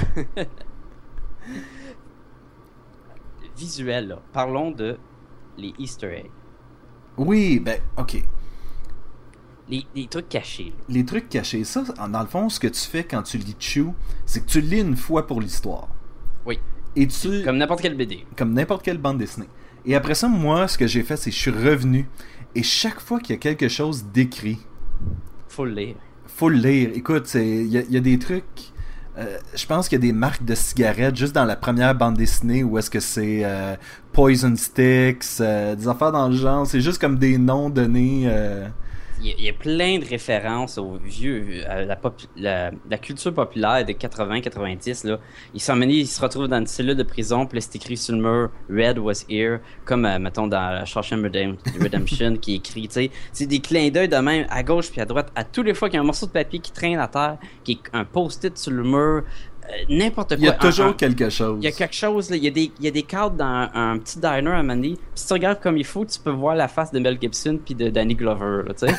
[3.57, 4.23] Visuel, là.
[4.33, 4.99] Parlons de
[5.57, 6.31] les Easter eggs.
[7.17, 8.23] Oui, ben, ok.
[9.69, 10.73] Les, les trucs cachés.
[10.77, 10.85] là.
[10.88, 13.57] Les trucs cachés, ça, en- dans le fond, ce que tu fais quand tu lis
[13.59, 13.95] Chew,
[14.27, 15.88] c'est que tu lis une fois pour l'histoire.
[16.45, 16.59] Oui.
[16.97, 17.43] Et tu.
[17.45, 18.27] Comme n'importe quel BD.
[18.37, 19.49] comme n'importe quelle bande dessinée.
[19.87, 22.09] Et après ça, moi, ce que j'ai fait, c'est que je suis revenu.
[22.55, 24.59] Et chaque fois qu'il y a quelque chose d'écrit,
[25.49, 25.97] Faut le lire.
[26.27, 26.90] faut le lire.
[26.95, 28.73] Écoute, il y, y a des trucs.
[29.16, 32.16] Euh, je pense qu'il y a des marques de cigarettes juste dans la première bande
[32.16, 33.77] dessinée où est-ce que c'est euh,
[34.12, 36.66] Poison Sticks, euh, des affaires dans le genre.
[36.66, 38.29] C'est juste comme des noms donnés.
[39.27, 45.07] Il y, a, plein de références aux vieux, à la, la, culture populaire des 80-90.
[45.07, 45.19] Là.
[45.55, 45.61] Il
[45.91, 48.99] il se retrouve dans une cellule de prison, puis c'est écrit sur le mur Red
[48.99, 51.25] was here, comme mettons dans Shawshank
[51.81, 52.89] Redemption qui est écrit.
[53.33, 55.33] C'est des clins d'œil de même à gauche puis à droite.
[55.35, 57.39] À tous les fois qu'il y a un morceau de papier qui traîne à terre,
[57.63, 59.23] qui est un post-it sur le mur, euh,
[59.88, 60.38] n'importe quoi.
[60.38, 61.59] Il y a toujours quelque chose.
[61.61, 62.37] Il y a quelque chose, là.
[62.37, 64.98] Il, y a des, il y a des cadres dans un, petit diner à Mandy.
[65.14, 67.74] si tu regardes comme il faut, tu peux voir la face de Mel Gibson puis
[67.74, 68.94] de Danny Glover, tu sais.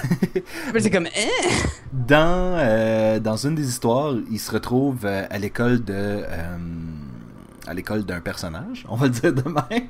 [0.80, 1.51] c'est comme, eh!
[1.91, 6.23] Dans, euh, dans une des histoires, il se retrouve euh, à l'école de.
[7.67, 9.89] à l'école d'un personnage, on va le dire de même.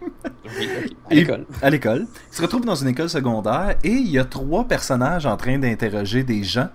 [0.60, 0.70] Oui,
[1.10, 1.46] À l'école.
[1.62, 2.08] À l'école.
[2.32, 5.58] Il se retrouve dans une école secondaire et il y a trois personnages en train
[5.58, 6.70] d'interroger des gens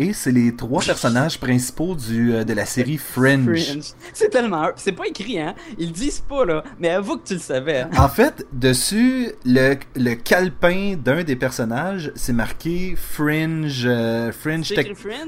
[0.00, 3.92] et c'est les trois personnages principaux du, euh, de la série Fringe.
[4.14, 4.70] C'est tellement...
[4.76, 5.54] C'est pas écrit, hein?
[5.78, 6.64] Ils disent pas, là.
[6.78, 7.84] Mais avoue que tu le savais.
[7.98, 13.84] En fait, dessus, le, le calepin d'un des personnages, c'est marqué Fringe...
[13.84, 14.72] Euh, Fringe,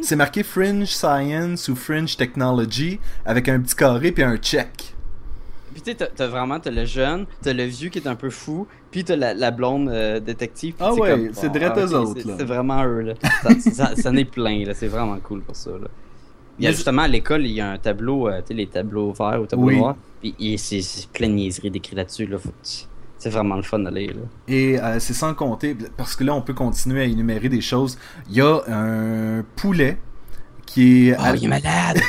[0.01, 4.92] C'est marqué Fringe Science ou Fringe Technology avec un petit carré puis un check.
[5.73, 8.31] Puis tu sais, t'as vraiment t'as le jeune, t'as le vieux qui est un peu
[8.31, 10.75] fou, puis t'as la, la blonde euh, détective.
[10.81, 12.21] Ah ouais, c'est oh, direct eux autres.
[12.25, 13.15] C'est vraiment eux, là.
[13.61, 14.75] ça, ça, n'est plein, là.
[14.75, 15.89] C'est vraiment cool pour ça, là.
[16.59, 18.67] Il y a justement à l'école, il y a un tableau, euh, tu sais, les
[18.67, 19.97] tableaux verts ou tableaux noirs.
[20.21, 22.39] Puis c'est plein de niaiseries décrites là-dessus, là.
[23.19, 24.23] C'est vraiment le fun d'aller là.
[24.49, 27.97] Et euh, c'est sans compter, parce que là on peut continuer à énumérer des choses.
[28.29, 29.97] Il y a un poulet
[30.67, 31.17] qui est.
[31.17, 32.01] Oh, il est malade!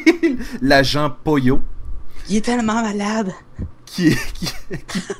[0.62, 1.60] L'agent Poyo.
[2.28, 3.32] Il est tellement malade.
[3.84, 4.16] Qui,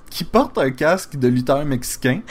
[0.09, 2.23] qui, porte un casque de lutteur mexicain.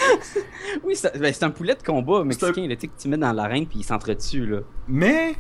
[0.83, 2.75] oui, ben, c'est un poulet de combat mexicain un...
[2.75, 4.47] que tu mets dans l'arène puis il s'entretue.
[4.47, 4.59] là.
[4.87, 5.35] Mais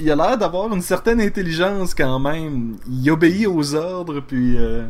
[0.00, 2.76] il, a l'air d'avoir une certaine intelligence quand même.
[2.90, 4.56] Il obéit aux ordres puis.
[4.58, 4.86] Euh,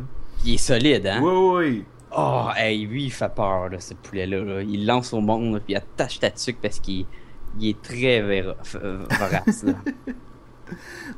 [0.46, 1.20] il est solide, hein?
[1.22, 1.84] Oui, oui.
[2.16, 4.62] Oh, hey, lui, il fait peur, là, ce poulet-là.
[4.62, 7.06] Il lance au monde puis il attache ta tuque parce qu'il
[7.60, 9.66] est très vorace.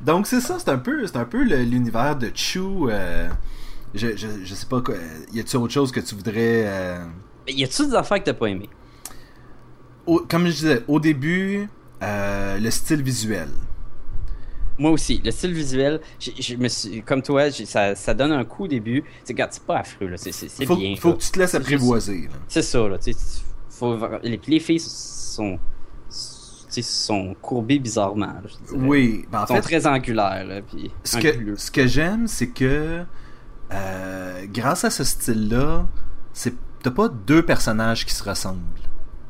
[0.01, 2.59] Donc c'est ça, c'est un peu, c'est un peu l'univers de Chu.
[2.59, 3.29] Euh,
[3.93, 4.95] je, je, je, sais pas quoi.
[5.33, 7.05] Y a-t-il autre chose que tu voudrais euh...
[7.47, 8.69] Y a-t-il des affaires que t'as pas aimé
[10.05, 11.69] Comme je disais, au début,
[12.03, 13.49] euh, le style visuel.
[14.77, 18.65] Moi aussi, le style visuel, je, me suis, comme toi, ça, ça, donne un coup
[18.65, 19.03] au début.
[19.23, 20.95] C'est c'est pas affreux là, c'est bien.
[20.97, 22.29] Faut que tu te laisses apprivoiser.
[22.47, 22.97] C'est ça là,
[23.69, 25.59] faut, les, les filles sont
[26.83, 28.33] sont courbés bizarrement.
[28.73, 30.45] oui, ben, en Ils sont très angulaires.
[30.45, 33.03] Là, puis ce, que, ce que j'aime, c'est que
[33.71, 35.87] euh, grâce à ce style-là,
[36.83, 38.61] t'as pas deux personnages qui se ressemblent.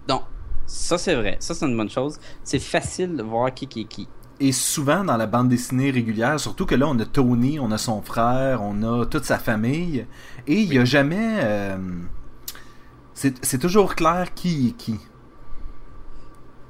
[0.07, 0.21] Non,
[0.65, 1.38] ça c'est vrai.
[1.39, 2.19] Ça c'est une bonne chose.
[2.43, 4.07] C'est facile de voir qui qui est qui.
[4.39, 7.77] Et souvent dans la bande dessinée régulière, surtout que là on a Tony, on a
[7.77, 10.05] son frère, on a toute sa famille,
[10.45, 11.39] et il y a jamais.
[11.41, 11.77] Euh,
[13.13, 14.99] c'est toujours clair qui est qui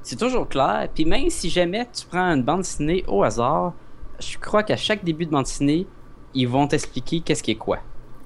[0.07, 0.87] c'est toujours clair.
[0.95, 3.73] Puis même si jamais tu prends une bande dessinée au hasard,
[4.19, 5.85] je crois qu'à chaque début de bande dessinée,
[6.33, 7.79] ils vont t'expliquer qu'est-ce qui est quoi.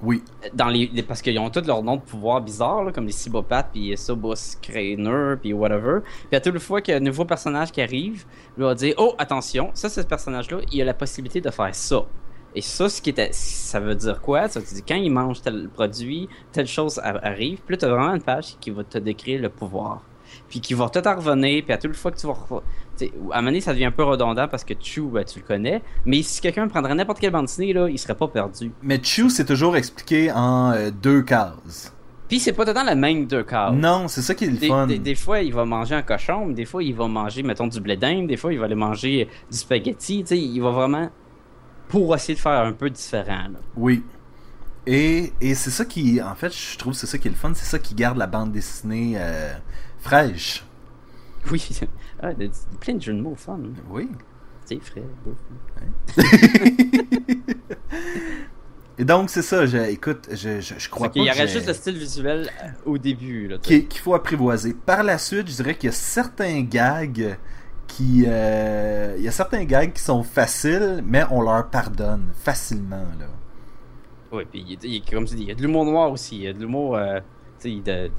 [0.04, 0.24] Oui.
[0.54, 3.98] Dans les, parce qu'ils ont tous leurs noms de pouvoirs bizarres, comme les Cibopathes, puis
[3.98, 6.02] Sobos Craner, puis whatever.
[6.30, 8.26] Puis à toute fois qu'il y a un nouveau personnage qui arrive,
[8.58, 12.06] il va dire Oh, attention, ça, ce personnage-là, il a la possibilité de faire ça.
[12.54, 14.48] Et ça, ce qui était, ça veut dire quoi?
[14.50, 17.62] Ça veut dire quand il mange tel produit, telle chose arrive.
[17.66, 20.04] Puis là, tu as vraiment une page qui va te décrire le pouvoir
[20.50, 22.34] puis qui va tout revenir, puis à toute fois que tu vas...
[22.34, 25.46] À un moment donné, ça devient un peu redondant parce que Chu, ben, tu le
[25.46, 28.72] connais, mais si quelqu'un prendrait n'importe quelle bande dessinée, là, il serait pas perdu.
[28.84, 31.94] Mais Chu, c'est toujours expliqué en euh, deux cases.
[32.32, 33.74] Puis c'est pas tout le même deux cases.
[33.74, 34.88] Non, c'est ça qui est le fun.
[34.88, 37.82] Des, fois, il va manger un cochon, mais des fois, il va manger, mettons, du
[37.82, 41.10] blé d'Inde, des fois, il va aller manger du spaghetti, tu sais, il va vraiment...
[41.90, 44.02] Pour essayer de faire un peu différent, Oui.
[44.88, 47.52] Et, et c'est ça qui, en fait, je trouve c'est ça qui est le fun,
[47.54, 49.54] c'est ça qui garde la bande dessinée euh,
[50.02, 50.66] fraîche.
[51.50, 51.66] Oui,
[52.22, 52.32] ah,
[52.80, 53.60] plein de jeux de mots fun.
[53.90, 54.10] Oui.
[54.66, 55.04] C'est frais,
[59.00, 59.66] Et donc, c'est ça.
[59.66, 61.20] Je, écoute, je, je, crois pas.
[61.20, 63.58] Il y aurait juste le style visuel euh, au début.
[63.64, 64.74] Qu'il faut apprivoiser.
[64.74, 67.38] Par la suite, je dirais qu'il y a certains gags
[67.88, 68.26] qui.
[68.28, 73.08] Euh, il y a certains gags qui sont faciles, mais on leur pardonne facilement.
[73.20, 73.26] Là.
[74.32, 76.36] Oui, puis il, il, comme tu dis, il y a de l'humour noir aussi.
[76.36, 76.96] Il y a de l'humour.
[76.96, 77.20] Euh,
[77.60, 78.12] tu sais, de.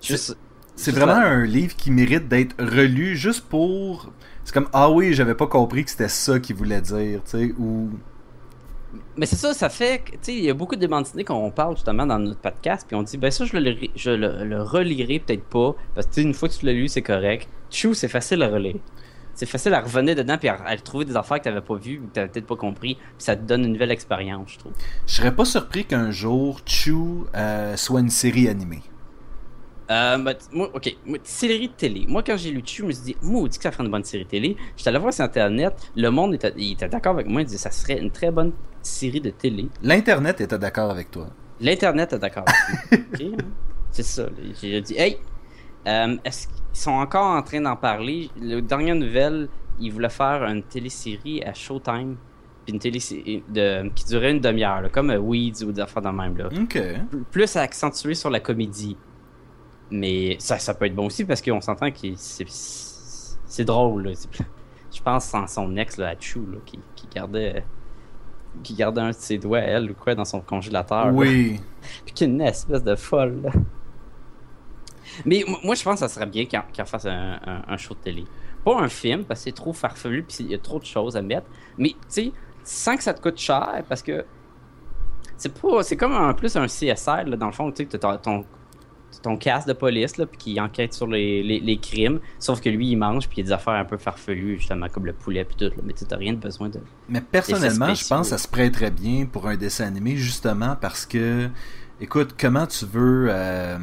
[0.00, 4.12] C'est vraiment un livre qui mérite d'être relu juste pour.
[4.44, 7.54] C'est comme ah oui, j'avais pas compris que c'était ça qu'il voulait dire, tu sais,
[7.58, 7.90] ou.
[9.16, 11.74] Mais c'est ça, ça fait tu sais, il y a beaucoup de bandes qu'on parle
[11.74, 15.44] justement dans notre podcast, puis on dit ben ça je le, je le, relirai peut-être
[15.44, 17.48] pas, parce que une fois que tu l'as lu c'est correct.
[17.70, 18.76] Chou c'est facile à relire.
[19.34, 21.98] c'est facile à revenir dedans puis à, trouver des affaires que tu n'avais pas vues
[21.98, 22.94] ou que tu n'avais peut-être pas compris.
[22.94, 24.72] Puis ça te donne une nouvelle expérience, je trouve.
[25.06, 28.82] Je serais pas surpris qu'un jour Chew euh, soit une série animée.
[29.90, 32.04] Euh, bah, moi, ok, série de télé.
[32.06, 33.90] Moi, quand j'ai lu Chew, je me suis dit, moi, dit que ça ferait une
[33.90, 34.56] bonne série de télé.
[34.76, 35.74] J'étais allé voir sur Internet.
[35.96, 37.40] Le monde était, il était d'accord avec moi.
[37.40, 39.68] Il disait que ça serait une très bonne série de télé.
[39.82, 41.28] L'Internet était d'accord avec toi.
[41.60, 42.44] L'Internet est d'accord
[42.90, 43.38] avec moi.
[43.90, 44.26] C'est ça.
[44.60, 45.18] J'ai dit, hey,
[45.86, 48.30] euh, est-ce qu'ils sont encore en train d'en parler?
[48.40, 49.48] La dernière nouvelle,
[49.80, 52.16] ils voulaient faire une télésérie à Showtime.
[52.64, 56.36] Puis une télésérie de, qui durait une demi-heure, comme Weeds ou des affaires de même.
[56.36, 56.48] Là.
[56.52, 56.78] OK.
[57.30, 58.98] Plus accentué sur la comédie.
[59.90, 64.12] Mais ça, ça peut être bon aussi parce qu'on s'entend que c'est drôle.
[64.94, 66.18] Je pense en son ex là, à là,
[66.66, 67.64] qui, qui, gardait
[68.62, 71.12] qui gardait un de ses doigts, elle, ou quoi, dans son congélateur.
[71.12, 71.60] Oui.
[72.04, 73.42] Puis qui est une espèce de folle.
[73.42, 73.50] Là.
[75.24, 78.24] Mais moi, je pense que ça serait bien qu'elle fasse un, un, show de télé.
[78.64, 81.16] Pas un film, parce que c'est trop farfelu, puis il y a trop de choses
[81.16, 81.46] à mettre.
[81.76, 82.32] Mais, tu sais,
[82.64, 84.24] sans que ça te coûte cher, parce que
[85.38, 88.44] c'est pas c'est comme en plus un CSR là, dans le fond tu sais ton,
[89.22, 92.20] ton, casque de police là puis qui enquête sur les, les, crimes.
[92.38, 94.88] Sauf que lui il mange puis il y a des affaires un peu farfelues justement
[94.88, 97.94] comme le poulet puis tout là, mais tu n'as rien de besoin de mais personnellement
[97.94, 101.48] je pense que ça se prêterait bien pour un dessin animé justement parce que
[102.00, 103.76] Écoute, comment tu veux, euh,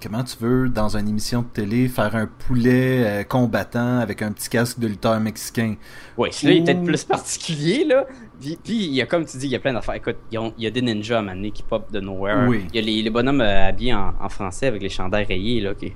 [0.00, 4.30] comment tu veux dans une émission de télé faire un poulet euh, combattant avec un
[4.30, 5.74] petit casque de lutteur mexicain?
[6.16, 8.06] Oui, celui-là il est peut-être plus particulier là.
[8.40, 9.94] Puis, il y a comme tu dis, il y a plein d'affaires.
[9.94, 12.46] Écoute, il y a des ninjas à qui pop de nowhere.
[12.48, 12.66] Oui.
[12.72, 15.74] Il y a les, bonhommes euh, habillés en, français avec les chandails rayés là.
[15.74, 15.92] Qui...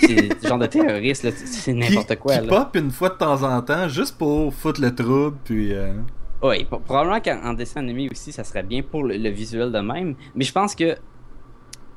[0.00, 2.38] c'est genre de terroriste là, c'est n'importe quoi.
[2.38, 5.72] Qui pop une fois de temps en temps juste pour foutre le trouble puis.
[6.42, 10.16] Oui, probablement qu'en dessin animé aussi, ça serait bien pour le, visuel de même.
[10.34, 10.96] Mais je pense que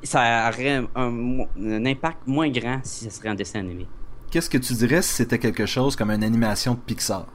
[0.04, 3.88] ça aurait un, impact moins grand si ça serait en dessin animé.
[4.30, 7.26] Qu'est-ce que tu dirais si c'était quelque chose comme une animation de Pixar?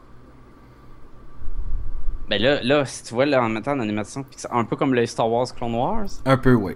[2.30, 5.04] Ben là, là si tu vois là, en mettant une animation un peu comme le
[5.04, 6.06] Star Wars Clone Wars.
[6.24, 6.74] Un peu, oui.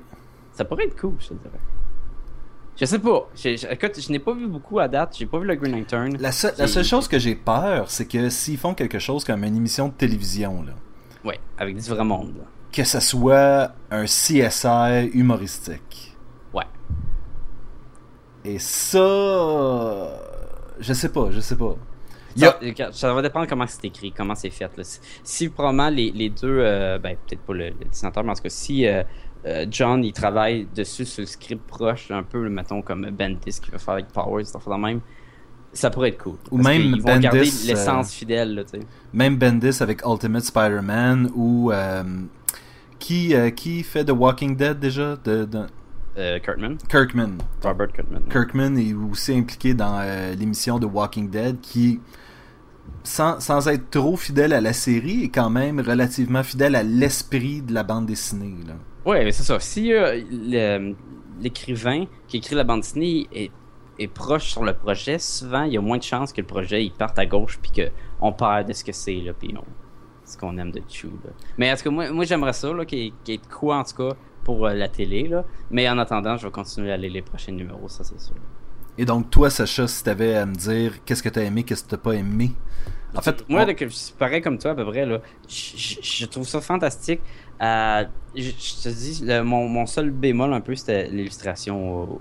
[0.52, 1.60] Ça pourrait être cool, je te dirais.
[2.76, 3.30] Je sais pas.
[3.70, 5.14] écoute, je n'ai pas vu beaucoup à date.
[5.16, 6.16] J'ai pas vu le Green Lantern.
[6.18, 9.56] La, la seule chose que j'ai peur, c'est que s'ils font quelque chose comme une
[9.56, 10.72] émission de télévision, là.
[11.24, 12.44] Ouais, avec du vrai monde, là.
[12.72, 16.16] Que ça soit un CSI humoristique.
[16.52, 16.66] Ouais.
[18.44, 20.20] Et ça.
[20.80, 21.76] Je sais pas, je sais pas.
[22.36, 24.70] Ça, va dépendre comment c'est écrit, comment c'est fait.
[24.76, 24.82] Là.
[25.22, 28.48] Si, probablement les, les deux, euh, ben peut-être pas le, dessinateur, mais en tout cas,
[28.48, 29.02] si euh,
[29.46, 33.70] euh, John, il travaille dessus sur le script proche, un peu, mettons, comme Bendis qui
[33.70, 35.00] va faire avec Powers, ça même.
[35.72, 36.36] Ça pourrait être cool.
[36.52, 38.62] Ou même ils vont garder l'essence fidèle, là,
[39.12, 41.72] Même Bendis avec Ultimate Spider-Man ou
[43.00, 45.16] qui, qui fait The Walking Dead déjà?
[45.16, 45.48] De,
[46.14, 46.78] Kirkman.
[46.88, 47.38] Kirkman.
[47.64, 48.22] Robert Kirkman.
[48.30, 50.00] Kirkman est aussi impliqué dans
[50.38, 51.98] l'émission de Walking Dead qui
[53.02, 57.62] sans, sans, être trop fidèle à la série, est quand même relativement fidèle à l'esprit
[57.62, 58.54] de la bande dessinée.
[58.66, 58.74] Là.
[59.04, 59.60] Ouais, c'est ça.
[59.60, 60.92] Si euh,
[61.40, 63.50] l'écrivain qui écrit la bande dessinée est,
[63.98, 66.84] est, proche sur le projet, souvent il y a moins de chances que le projet
[66.84, 69.54] il parte à gauche puis qu'on perd de ce que c'est là, puis
[70.24, 71.10] ce qu'on aime de Chew.
[71.58, 74.16] Mais est-ce que moi, moi j'aimerais ça, là, qu'il y ait quoi en tout cas
[74.44, 75.26] pour euh, la télé.
[75.26, 75.44] Là.
[75.70, 78.36] Mais en attendant, je vais continuer à aller les prochains numéros, ça c'est sûr.
[78.96, 81.90] Et donc, toi, Sacha, si t'avais à me dire qu'est-ce que t'as aimé, qu'est-ce que
[81.90, 82.52] t'as pas aimé?
[83.16, 84.18] En fait, moi, on...
[84.18, 87.20] pareil comme toi, à peu près, là, je, trouve ça fantastique.
[87.62, 88.04] Euh,
[88.34, 92.20] je, te dis, mon, mon, seul bémol un peu, c'était l'illustration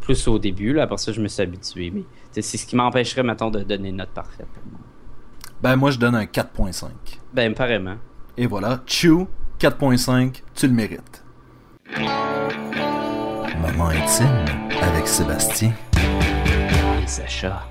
[0.00, 0.72] plus au début.
[0.72, 1.90] Là, après ça, je me suis habitué.
[1.90, 4.48] Mais c'est ce qui m'empêcherait, maintenant de donner une note parfaite.
[5.62, 6.88] Ben, moi, je donne un 4.5.
[7.32, 7.96] Ben, apparemment.
[8.36, 9.26] Et voilà, Chew,
[9.60, 11.24] 4.5, tu le mérites.
[13.60, 14.44] Moment intime
[14.82, 15.72] avec Sébastien.
[17.04, 17.66] Et Sacha.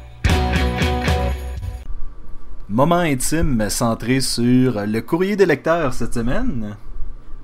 [2.69, 6.77] Moment intime centré sur le courrier des lecteurs cette semaine.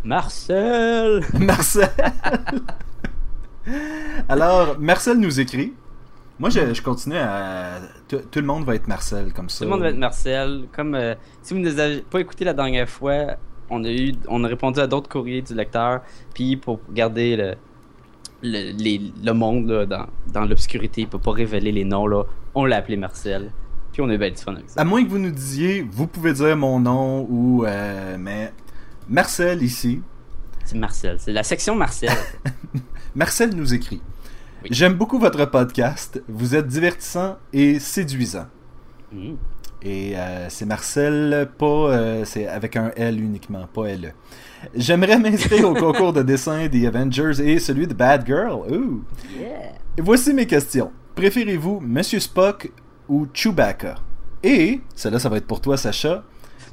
[0.04, 1.24] Marcel!
[1.40, 1.90] Marcel!
[4.30, 5.74] Alors, Marcel nous écrit.
[6.38, 7.80] Moi, je, continue à.
[8.08, 9.60] Tout, le monde va être Marcel, comme ça.
[9.60, 10.66] Tout le monde va être Marcel.
[10.72, 13.38] Comme euh, si vous ne nous avez pas écouté la dernière fois,
[13.72, 16.02] on a eu, on a répondu à d'autres courriers du lecteur.
[16.36, 17.56] Puis pour garder le,
[18.42, 22.24] le, le monde dans, dans l'obscurité, il peut pas révéler les noms là.
[22.56, 23.52] On l'a appelé Marcel.
[23.92, 24.82] Puis on est bien fun avec ça.
[24.82, 28.54] À moins que vous nous disiez, vous pouvez dire mon nom ou euh, mais
[29.08, 30.02] Marcel ici.
[30.66, 32.12] C'est Marcel, c'est la section Marcel.
[33.16, 34.02] Marcel nous écrit.
[34.70, 36.22] J'aime beaucoup votre podcast.
[36.28, 38.48] Vous êtes divertissant et séduisant.
[39.12, 39.34] Mmh.
[39.82, 41.66] Et euh, c'est Marcel, pas.
[41.66, 44.14] Euh, c'est avec un L uniquement, pas L.
[44.76, 48.72] J'aimerais m'inscrire au concours de dessin des Avengers et celui de Bad Girl.
[48.72, 49.04] Ooh.
[49.38, 49.74] Yeah.
[50.00, 50.92] voici mes questions.
[51.16, 52.72] Préférez-vous Monsieur Spock
[53.08, 53.96] ou Chewbacca?
[54.44, 56.24] Et, celle-là, ça va être pour toi, Sacha.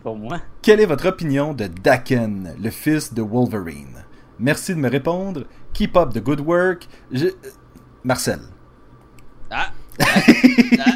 [0.03, 0.41] Pour moi.
[0.63, 4.05] Quelle est votre opinion de Daken, le fils de Wolverine?
[4.39, 5.45] Merci de me répondre.
[5.73, 6.87] Keep up the good work.
[7.11, 7.29] Je...
[8.05, 8.41] Marcel.
[9.51, 10.05] Ah, ah,
[10.79, 10.93] ah.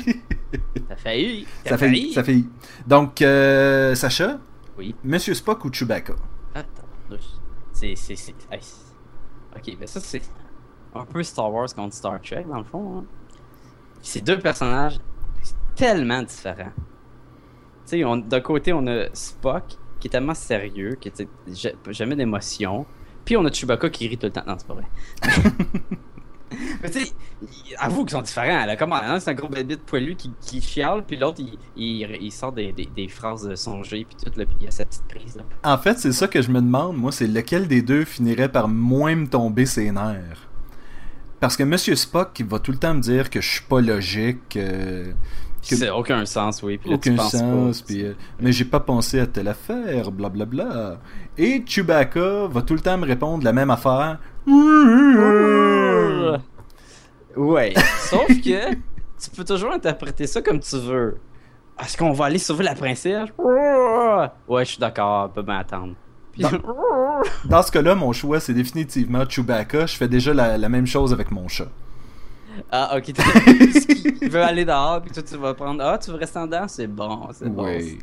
[0.89, 2.45] Ça fait Ça fait Ça fait
[2.87, 4.39] Donc, euh, Sacha?
[4.79, 4.95] Oui.
[5.03, 6.15] Monsieur Spock ou Chewbacca?
[7.97, 8.35] C'est.
[9.57, 10.23] Ok, ben ça, c'est
[10.95, 12.99] un peu Star Wars contre Star Trek, dans le fond.
[12.99, 13.05] Hein.
[14.03, 14.99] Ces deux personnages
[15.75, 16.73] tellement différents.
[17.87, 19.65] Tu sais, d'un côté, on a Spock,
[19.99, 22.87] qui est tellement sérieux, qui n'a jamais d'émotion.
[23.25, 24.45] Puis on a Chewbacca qui rit tout le temps.
[24.47, 24.87] Non, c'est pas vrai.
[26.83, 27.13] Mais tu sais,
[27.79, 28.67] avoue qu'ils sont différents.
[28.67, 28.77] Là.
[28.77, 31.41] Comment c'est un gros bébé poilu qui, qui chiale, puis l'autre
[31.77, 34.71] il, il, sort des, des, des phrases songées, puis tout, là, puis il y a
[34.71, 35.37] sa petite prise.
[35.37, 35.43] Là.
[35.63, 38.69] En fait, c'est ça que je me demande, moi, c'est lequel des deux finirait par
[38.69, 40.49] moins me tomber ses nerfs?
[41.41, 44.57] Parce que Monsieur Spock va tout le temps me dire que je suis pas logique.
[44.57, 45.13] Euh,
[45.63, 46.79] c'est aucun sens, oui.
[46.79, 50.65] Puis aucun sens, puis, euh, mais j'ai pas pensé à telle affaire, blablabla.
[50.65, 51.01] Bla, bla.
[51.39, 54.19] Et Chewbacca va tout le temps me répondre la même affaire.
[57.37, 57.75] Ouais,
[58.11, 61.19] sauf que tu peux toujours interpréter ça comme tu veux.
[61.83, 63.29] Est-ce qu'on va aller sauver la princesse?
[63.39, 65.95] Ouais, je suis d'accord, on peut bien attendre.
[67.45, 69.87] Dans, ce cas-là, mon choix, c'est définitivement Chewbacca.
[69.87, 71.69] Je fais déjà la, la même chose avec mon chat.
[72.71, 73.09] Ah, ok.
[74.23, 75.83] Il veut aller dehors, puis toi, tu vas prendre.
[75.83, 76.69] Ah, tu veux rester en dedans?
[76.69, 77.99] C'est bon, c'est oui.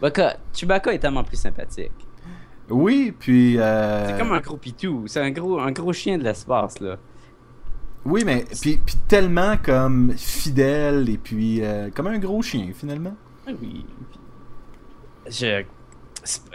[0.00, 0.10] bon.
[0.52, 1.92] Chewbacca est tellement plus sympathique.
[2.68, 3.58] Oui, puis.
[3.58, 4.08] Euh...
[4.08, 5.04] C'est comme un gros pitou.
[5.06, 6.96] C'est un gros, un gros chien de l'espace, là.
[8.04, 13.14] Oui, mais puis, puis tellement comme fidèle et puis euh, comme un gros chien, finalement.
[13.46, 13.86] Ah oui.
[15.28, 15.64] Je.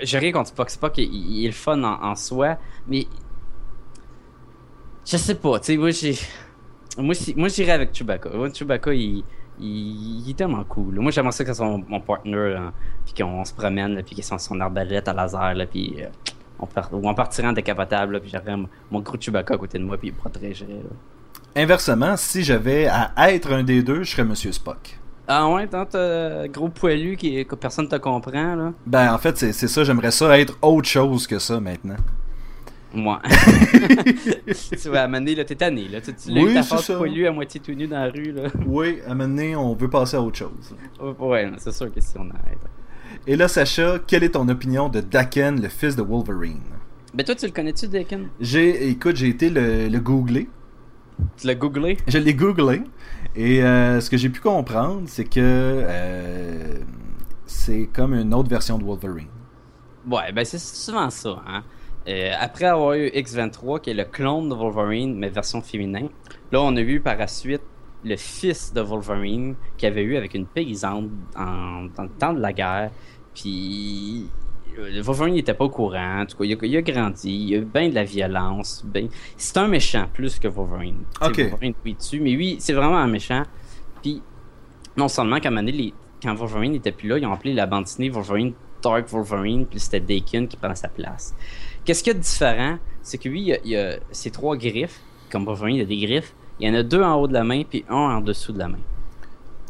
[0.02, 0.70] J'ai rien contre Spock.
[0.70, 3.08] Spock, il, il est le fun en, en soi, mais.
[5.06, 6.18] Je sais pas, tu sais, moi, j'ai.
[6.98, 8.30] Moi, moi j'irais avec Chewbacca.
[8.54, 9.24] Chewbacca, il,
[9.60, 11.00] il, est tellement cool.
[11.00, 12.58] Moi, j'aimerais ça que soit mon, partner,
[13.06, 16.08] puis qu'on se promène, puis qu'il soit son arbalète à laser, là, puis euh,
[16.60, 18.58] on, part, on partirait en décapotable, puis j'aurais
[18.92, 20.82] mon, gros Chewbacca à côté de moi, puis il me protégerait.
[21.56, 25.00] Inversement, si j'avais à être un des deux, je serais Monsieur Spock.
[25.30, 25.86] Ah ouais, tant
[26.48, 28.74] gros poilu qui, que personne te comprend, là.
[28.86, 29.84] Ben, en fait, c'est ça.
[29.84, 31.98] J'aimerais ça être autre chose que ça maintenant.
[32.94, 33.22] Moi.
[34.82, 36.00] tu vas amener, là, t'es tanné, là.
[36.02, 38.44] Tu, tu oui, ta face poilue à moitié tout nu dans la rue, là.
[38.66, 40.76] Oui, à mener, on veut passer à autre chose.
[41.20, 42.60] Ouais, c'est sûr que si on arrête.
[43.26, 46.62] Et là, Sacha, quelle est ton opinion de Daken, le fils de Wolverine?
[47.14, 48.30] Ben, toi, tu le connais-tu, Daken?
[48.40, 50.48] J'ai, écoute, j'ai été le, le googler.
[51.38, 51.98] Tu l'as googlé?
[52.08, 52.84] Je l'ai googlé.
[53.36, 56.80] Et euh, ce que j'ai pu comprendre, c'est que euh,
[57.46, 59.28] c'est comme une autre version de Wolverine.
[60.10, 61.42] Ouais, ben c'est souvent ça.
[61.48, 61.64] Hein?
[62.08, 66.08] Euh, après avoir eu X23, qui est le clone de Wolverine, mais version féminin,
[66.52, 67.64] là, on a vu par la suite
[68.04, 72.54] le fils de Wolverine qu'il avait eu avec une paysanne dans le temps de la
[72.54, 72.92] guerre.
[73.36, 74.30] Puis
[74.80, 76.22] euh, Wolverine n'était pas au courant.
[76.22, 78.84] En tout cas, il a, grandi, il a eu bien de la violence.
[78.86, 79.10] Ben...
[79.36, 81.04] C'est un méchant plus que Wolverine.
[81.22, 81.40] Ok.
[81.40, 83.44] Wolverine dessus, mais oui, c'est vraiment un méchant.
[84.02, 84.22] Puis,
[84.96, 85.94] non seulement quand, les...
[86.22, 89.80] quand Wolverine n'était plus là, ils ont appelé la bande dessinée Wolverine Dark Wolverine, puis
[89.80, 91.36] c'était Dakin qui prend sa place.
[91.88, 92.80] Qu'est-ce qu'il y a de différent?
[93.02, 95.00] C'est que lui, il y, a, ces trois griffes.
[95.32, 96.34] Comme Wolverine, il y a des griffes.
[96.60, 98.60] Il y en a deux en haut de la main, puis un en dessous de
[98.60, 98.80] la main.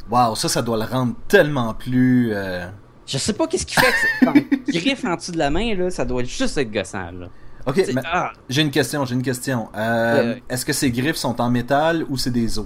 [0.10, 2.32] Waouh, ça, ça doit le rendre tellement plus.
[2.34, 2.66] Euh,
[3.06, 6.06] Je sais pas qu'est-ce qui fait que griffe en dessous de la main, là, ça
[6.06, 7.28] doit juste être gossant, là.
[7.68, 8.32] Ok, mais ah.
[8.50, 9.70] j'ai une question, j'ai une question.
[9.76, 12.66] Euh, est-ce que ces griffes sont en métal ou c'est des os?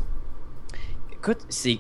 [1.12, 1.78] Écoute, c'est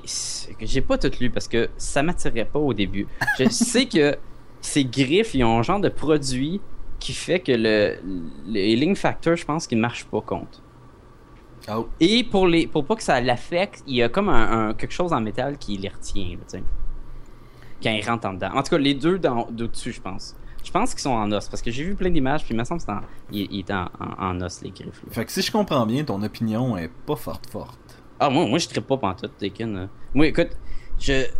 [0.59, 3.07] j'ai pas tout lu parce que ça m'attirait pas au début.
[3.39, 4.17] Je sais que
[4.59, 6.59] ces griffes, ils ont un genre de produit
[7.01, 7.97] qui fait que le,
[8.47, 10.61] le healing factor, je pense qu'il ne marche pas contre.
[11.69, 11.87] Oh.
[11.99, 15.11] Et pour les pour pas que ça l'affecte, il y a comme un, quelque chose
[15.11, 16.59] en métal qui les retient, là,
[17.83, 18.51] quand ils rentrent en dedans.
[18.53, 20.35] En tout cas, les deux d'au-dessus, je pense.
[20.63, 22.63] Je pense qu'ils sont en os, parce que j'ai vu plein d'images, puis il me
[22.63, 22.81] semble
[23.31, 23.87] qu'il est en,
[24.19, 25.01] en, os, les griffes.
[25.09, 27.79] Fait que si je comprends bien, ton opinion est pas forte forte.
[28.19, 29.89] Ah, moi, moi je ne pas pantoute, Dakin.
[30.13, 30.51] Moi, écoute,
[30.99, 31.31] j'ai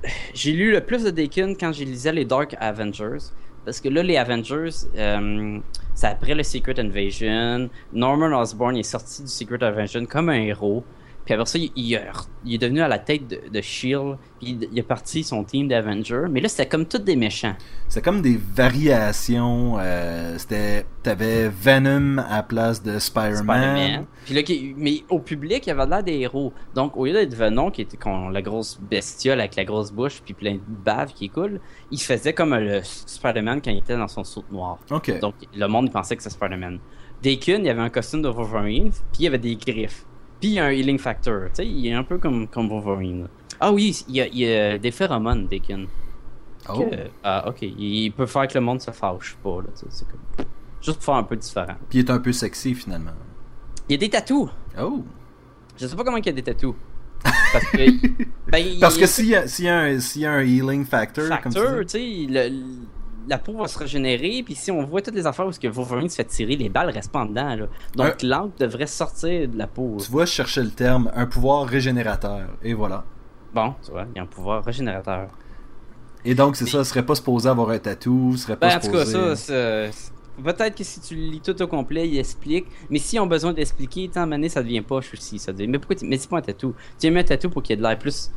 [0.45, 3.29] lu le plus de Dakin quand j'ai lisais les Dark Avengers.
[3.65, 5.59] Parce que là, les Avengers, euh,
[5.93, 7.69] c'est après le Secret Invasion.
[7.93, 10.83] Norman Osborn est sorti du Secret Invasion comme un héros.
[11.31, 14.17] Puis après ça, il, est devenu à la tête de, de Shield.
[14.41, 16.25] Puis il, est parti son team d'Avengers.
[16.29, 17.55] Mais là, c'était comme tous des méchants.
[17.87, 19.77] C'est comme des variations.
[19.79, 24.05] Euh, c'était, t'avais Venom à la place de Spider-Man.
[24.25, 24.41] puis là,
[24.75, 26.51] mais au public, il y avait l'air des héros.
[26.75, 27.97] Donc, au lieu d'être Venom, qui était
[28.29, 31.61] la grosse bestiole avec la grosse bouche puis plein de bave qui coule,
[31.91, 34.79] il faisait comme le Spider-Man quand il était dans son saut noir.
[34.89, 36.79] Donc, le monde pensait que c'était Spider-Man.
[37.23, 40.05] Dakin, il y avait un costume de Wolverine, puis il y avait des griffes.
[40.41, 41.43] Puis il y a un healing factor.
[41.45, 43.27] Tu sais, il est un peu comme, comme Wolverine.
[43.59, 45.85] Ah oui, il y a, il y a des phéromones, Deacon.
[46.67, 46.79] Oh.
[46.89, 47.61] Que- ah, ok.
[47.61, 49.61] Il peut faire que le monde se fâche pas.
[49.61, 50.45] Là, tu sais, c'est comme...
[50.81, 51.75] Juste pour faire un peu différent.
[51.89, 53.11] Puis il est un peu sexy finalement.
[53.87, 54.49] Il y a des tatous.
[54.79, 55.03] Oh.
[55.77, 56.73] Je sais pas comment il y a des tatous.
[57.23, 57.77] Parce que.
[58.49, 60.41] ben, il- Parce que s'il y, a- s'il y, a un- s'il y a un
[60.41, 62.63] healing factor, comme facteur, tu sais, le-
[63.27, 65.67] la peau va se régénérer, puis si on voit toutes les affaires où ce que
[65.67, 67.65] Wolverine se fait tirer, les balles restent pas en dedans, là.
[67.95, 69.97] Donc l'encre devrait sortir de la peau.
[70.03, 72.49] Tu vois, je cherchais le terme, un pouvoir régénérateur.
[72.63, 73.03] Et voilà.
[73.53, 75.27] Bon, tu vois, il y a un pouvoir régénérateur.
[76.23, 78.91] Et donc, c'est ça, serait pas supposé avoir un tatou, serait pas Ben, en tout
[78.91, 79.35] cas, supposé...
[79.35, 80.11] ça, c'est-
[80.43, 82.67] peut-être que si tu lis tout au complet, il explique.
[82.91, 85.39] Mais s'ils ont besoin d'expliquer, tant mané, ça devient poche aussi.
[85.39, 85.67] Ça devient...
[85.67, 86.05] Mais pourquoi tu...
[86.05, 86.75] Mais c'est pas un tatou.
[86.99, 88.31] Tu as mis un tatou pour qu'il y ait de l'air plus.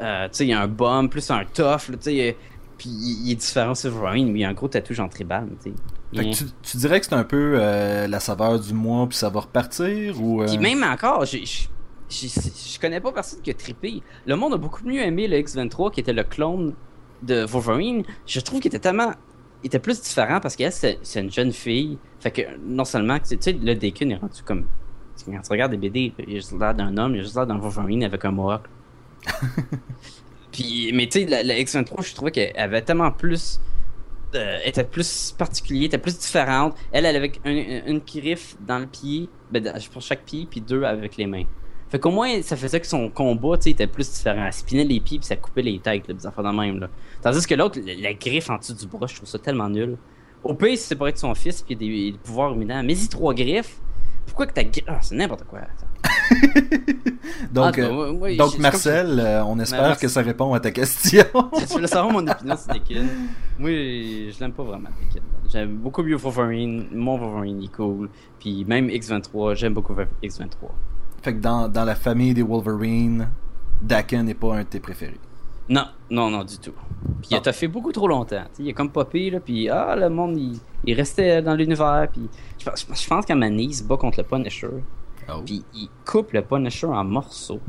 [0.00, 2.36] euh, tu sais, il y a un bum, plus un tough, tu sais.
[2.78, 5.08] Puis il il est différent sur Wolverine, mais il y a un gros tatou genre
[5.08, 5.76] tribal, tu sais.
[6.14, 9.16] Fait que Il- tu, dirais que c'est un peu euh, la saveur du mois, puis
[9.18, 10.42] ça va repartir, ou...
[10.42, 11.68] euh, Puis même encore, j'ai- j'ai-
[12.08, 14.02] j'ai- je connais pas personne qui a trippé.
[14.26, 16.74] Le monde a beaucoup mieux aimé le X-23 qui était le clone
[17.22, 18.04] de Wolverine.
[18.26, 19.12] Je trouve qu'il était tellement.
[19.64, 21.98] Il était plus différent parce qu'elle, c'est c'est une jeune fille.
[22.20, 24.66] Fait que non seulement, tu sais, le Deacon est rendu comme.
[25.24, 27.46] Quand tu regardes des BD, il a juste l'air d'un homme, il a juste l'air
[27.46, 28.62] d'un Wolverine avec un mohawk.
[30.94, 33.60] Mais tu sais, la, la X-23, je trouvais qu'elle avait tellement plus.
[34.34, 36.74] euh, était plus particulier, était plus différente.
[36.92, 40.60] Elle, elle avait un- une griffe dans le pied, ben, dans- pour chaque pied, puis
[40.60, 41.44] deux avec les mains.
[41.88, 44.44] Fait qu'au moins, ça faisait que son combat, tu sais, était plus différent.
[44.46, 46.90] Elle spinait les pieds, puis ça coupait les têtes, là, des affaires de même, là.
[47.22, 49.96] Tandis que l'autre, la, griffe en dessous du bras, je trouve ça tellement nul.
[50.42, 53.32] Au pire, c'est pour être son fils, puis des, des pouvoirs éminents, mais y trois
[53.32, 53.76] griffes.
[54.26, 54.84] Pourquoi que ta griffe.
[54.86, 55.60] Ah, c'est n'importe quoi.
[57.52, 60.00] Donc, Ah, euh, donc Marcel, euh, on espère merci.
[60.02, 61.24] que ça répond à ta question.
[61.58, 63.04] tu voulais savoir mon opinion sur Deakin?
[63.58, 65.24] Moi, je l'aime pas vraiment, Deakin.
[65.50, 66.86] J'aime beaucoup mieux Wolverine.
[66.92, 68.08] Mon Wolverine est cool.
[68.38, 70.48] Puis même X23, j'aime beaucoup X23.
[71.22, 73.28] fait que dans, dans la famille des Wolverine,
[73.82, 75.20] Daken n'est pas un de tes préférés.
[75.68, 76.72] Non, non, non, du tout.
[77.20, 77.48] Puis il Ah.
[77.48, 78.44] a fait beaucoup trop longtemps.
[78.50, 81.54] Tu sais, il est comme popé, là, puis ah, le monde, il, il restait dans
[81.54, 84.68] l'univers, puis je, pense- je pense qu'à Mané, il se bat contre le Punisher,
[85.28, 85.42] Oh.
[85.44, 87.60] puis il coupe le Punisher en morceaux.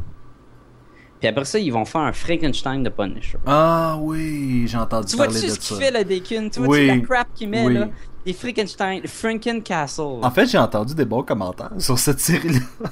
[1.20, 3.38] Puis après ça, ils vont faire un Frankenstein de Punisher.
[3.46, 5.82] Ah oui, j'ai entendu Tu vois parler tu de ce qu'il ça.
[5.82, 6.50] fait, le Deacon?
[6.50, 6.88] Tu vois Oui.
[6.88, 7.90] la crap qu'il met, là?
[8.26, 10.02] Des Frankenstein, Franken Castle.
[10.22, 12.60] En fait, j'ai entendu des bons commentaires sur cette série-là.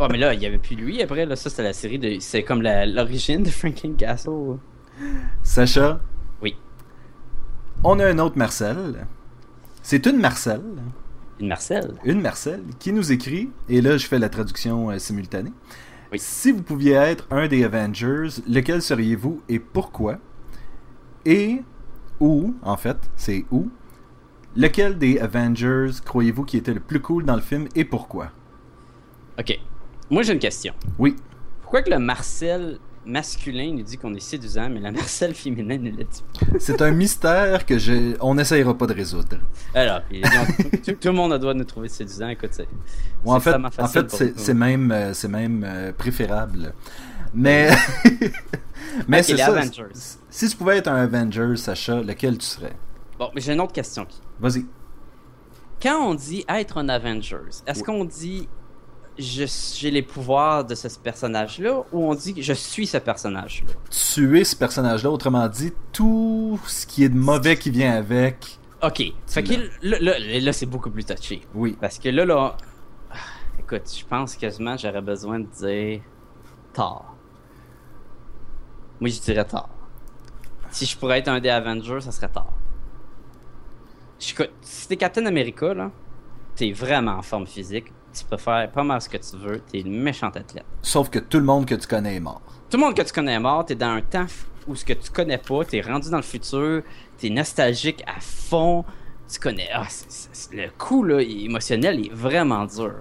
[0.00, 1.36] Oh, mais là, il y avait plus lui après, là.
[1.36, 2.16] Ça, c'était la série de.
[2.20, 4.56] C'est comme l'origine de Franken Castle.
[5.44, 6.00] Sacha,
[6.42, 6.56] Oui.
[7.84, 9.06] on a un autre Marcel.
[9.82, 10.60] C'est une Marcel,
[11.40, 11.94] Une Marcel?
[12.04, 15.52] une Marcel, qui nous écrit, et là je fais la traduction euh, simultanée.
[16.10, 16.18] Oui.
[16.18, 20.18] Si vous pouviez être un des Avengers, lequel seriez-vous et pourquoi?
[21.26, 21.62] Et
[22.20, 23.70] où, en fait, c'est où?
[24.56, 28.30] Lequel des Avengers croyez-vous qui était le plus cool dans le film et pourquoi?
[29.38, 29.58] Ok.
[30.10, 30.72] Moi, j'ai une question.
[30.98, 31.14] Oui.
[31.60, 32.78] Pourquoi que le Marcel
[33.08, 36.46] masculin nous dit qu'on est séduisant, mais la Marcel féminin ne le dit pas?
[36.58, 38.16] C'est un mystère que je...
[38.20, 39.38] on n'essayera pas de résoudre.
[39.74, 42.28] Alors, puis, donc, tout, tout le monde doit nous trouver séduisants.
[42.28, 42.68] Écoute, c'est.
[43.24, 44.60] Ouais, en fait, en fait c'est nous.
[44.60, 46.72] même, euh, c'est même euh, préférable.
[47.34, 47.70] Mais,
[49.08, 49.48] mais c'est ça.
[49.48, 49.94] Avengers.
[50.30, 52.74] Si tu pouvais être un Avenger, Sacha, lequel tu serais?
[53.18, 54.06] Bon, mais j'ai une autre question.
[54.38, 54.64] Vas-y.
[55.82, 57.84] Quand on dit être un Avengers, est-ce Oui.
[57.84, 58.48] qu'on dit
[59.18, 63.72] j'ai les pouvoirs de ce personnage-là ou on dit que je suis ce personnage-là?
[63.90, 68.58] Tuer ce personnage-là, autrement dit, tout ce qui est de mauvais qui vient avec.
[68.82, 69.02] Ok.
[69.26, 71.40] Fait que là, là, là, là, c'est beaucoup plus touché.
[71.54, 71.76] Oui.
[71.80, 72.56] Parce que là, là.
[73.10, 73.14] ah,
[73.58, 76.00] Écoute, je pense quasiment que j'aurais besoin de dire
[76.72, 77.16] Thor.
[79.00, 79.68] Moi, je dirais Thor.
[80.70, 82.52] Si je pourrais être un des Avengers, ça serait Thor.
[84.20, 85.90] Je- Écoute, si t'es Captain America, là,
[86.54, 87.92] t'es vraiment en forme physique.
[88.12, 89.60] Tu peux faire pas mal ce que tu veux.
[89.60, 90.64] T'es une méchante athlète.
[90.82, 92.40] Sauf que tout le monde que tu connais est mort.
[92.70, 93.64] Tout le monde que tu connais est mort.
[93.64, 94.26] T'es dans un temps
[94.66, 95.64] où ce que tu connais pas.
[95.64, 96.82] T'es rendu dans le futur.
[97.18, 98.84] T'es nostalgique à fond.
[99.30, 99.68] Tu connais.
[99.74, 99.86] Ah,
[100.52, 102.94] le coup là, émotionnel est vraiment dur.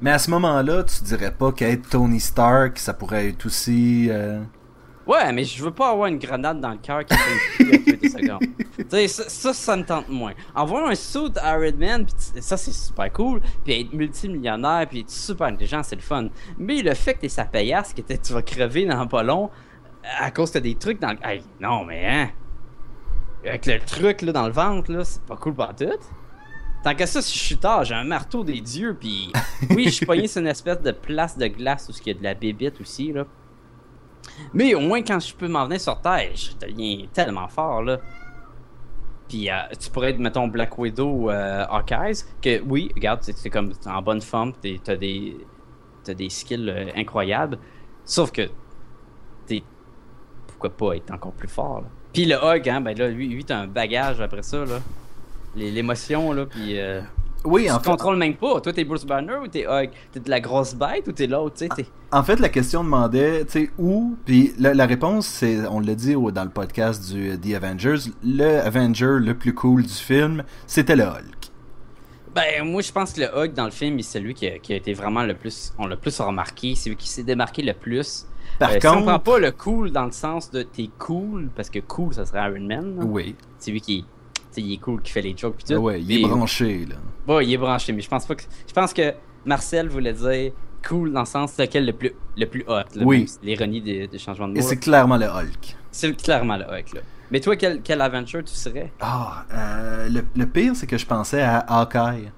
[0.00, 4.08] Mais à ce moment-là, tu dirais pas qu'être Tony Stark, ça pourrait être aussi.
[4.10, 4.40] euh,
[5.10, 8.08] Ouais, mais je veux pas avoir une grenade dans le cœur qui fait une les
[8.08, 8.42] secondes.
[8.78, 10.32] Tu sais, ça, ça, ça me tente moins.
[10.54, 15.10] Avoir un suit Iron Man, pis ça c'est super cool, puis être multimillionnaire, puis être
[15.10, 16.28] super intelligent, c'est le fun.
[16.58, 19.50] Mais le fait que t'es sa paillasse, que tu vas crever dans pas long,
[20.18, 21.18] à cause que t'as des trucs dans le...
[21.24, 22.30] Hey, non, mais hein...
[23.44, 25.86] Avec le truc là dans le ventre, là, c'est pas cool pas tout.
[26.84, 29.32] Tant que ça, si je suis tard, j'ai un marteau des dieux, puis
[29.70, 32.18] oui, je suis pogné sur une espèce de place de glace où il y a
[32.18, 33.26] de la bébite aussi, là.
[34.52, 37.98] Mais au moins, quand je peux m'en venir sur Terre, je deviens tellement fort, là.
[39.28, 43.72] Puis euh, tu pourrais être, mettons, Black Widow euh, Hawkeyes, que oui, regarde, c'est comme
[43.86, 44.52] en bonne forme,
[44.84, 45.36] t'as des,
[46.02, 47.58] t'as des skills euh, incroyables,
[48.04, 48.50] sauf que
[49.46, 49.62] t'es,
[50.48, 51.86] pourquoi pas être encore plus fort, là.
[52.12, 54.80] Puis le Hug, hein, ben là, lui, lui t'as un bagage après ça, là.
[55.54, 57.00] L'émotion, là, puis euh,
[57.44, 58.60] Oui, tu en te fait, contrôles même pas.
[58.60, 59.90] Toi, t'es Bruce Banner ou t'es Hug?
[60.12, 61.86] T'es de la grosse bête ou t'es l'autre, tu sais, t'es...
[62.12, 65.94] en fait, la question demandait, tu sais, où, puis la, la réponse, c'est, on l'a
[65.94, 70.44] dit dans le podcast du euh, The Avengers, le Avenger le plus cool du film,
[70.66, 71.50] c'était le Hulk.
[72.34, 74.72] Ben, moi, je pense que le Hug dans le film, c'est celui qui a, qui
[74.72, 77.72] a été vraiment le plus, on l'a plus remarqué, c'est lui qui s'est démarqué le
[77.74, 78.26] plus.
[78.58, 81.48] Par Euh, si on prend contre, pas le cool dans le sens de t'es cool,
[81.56, 82.96] parce que cool, ça serait Iron Man.
[82.98, 83.04] là.
[83.04, 84.04] oui, C'est lui qui,
[84.56, 85.74] il est cool, qui fait les jokes pis tout.
[85.74, 86.96] ouais, il est Puis- branché, là.
[87.34, 90.52] Ouais, il est branché, mais je pense pas que, je pense que Marcel voulait dire
[90.86, 92.72] cool dans le sens lequel le plus, le plus hot.
[92.94, 93.26] là, Oui.
[93.42, 94.66] L'ironie des, des changements de Et mots.
[94.66, 94.80] c'est là.
[94.80, 95.76] clairement le Hulk.
[95.90, 97.00] C'est clairement le Hug, là.
[97.30, 98.92] Mais toi, quel, quel tu serais?
[99.00, 102.30] Ah, euh, le, le pire, c'est que je pensais à Hawkeye.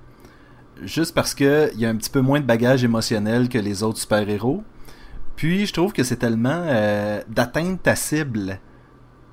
[0.83, 3.83] Juste parce que il y a un petit peu moins de bagage émotionnel que les
[3.83, 4.63] autres super-héros.
[5.37, 8.59] Puis, je trouve que c'est tellement euh, d'atteindre ta cible.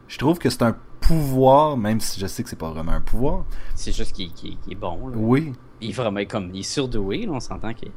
[0.08, 0.76] Je trouve que c'est un
[1.10, 3.46] pouvoir, même si je sais que c'est pas vraiment un pouvoir.
[3.76, 4.32] C'est juste qu'il
[4.70, 5.16] est bon, là.
[5.18, 5.54] Oui.
[5.82, 6.52] Il est vraiment comme.
[6.54, 7.92] Il est surdoué, là, on s'entend qu'il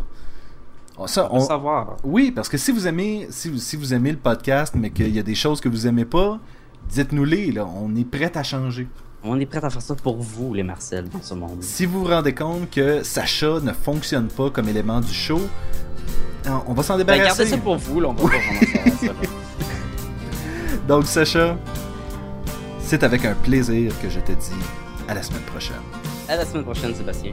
[0.98, 1.98] Oh, Ça, On savoir.
[2.02, 5.14] oui, parce que si vous aimez, si vous, si vous aimez le podcast, mais qu'il
[5.14, 6.40] y a des choses que vous aimez pas,
[6.90, 7.52] dites-nous-les.
[7.52, 8.88] Là, on est prêt à changer.
[9.22, 11.58] On est prêt à faire ça pour vous, les Marcel, dans ce monde.
[11.62, 15.40] Si vous vous rendez compte que Sacha ne fonctionne pas comme élément du show,
[16.48, 17.26] on on va s'en Ben, débarrasser.
[17.26, 19.12] gardez ça pour vous, là, on va pas vraiment ça.
[20.88, 21.56] Donc Sacha,
[22.80, 24.52] c'est avec un plaisir que je te dis
[25.08, 25.76] à la semaine prochaine.
[26.28, 27.32] À la semaine prochaine, Sébastien.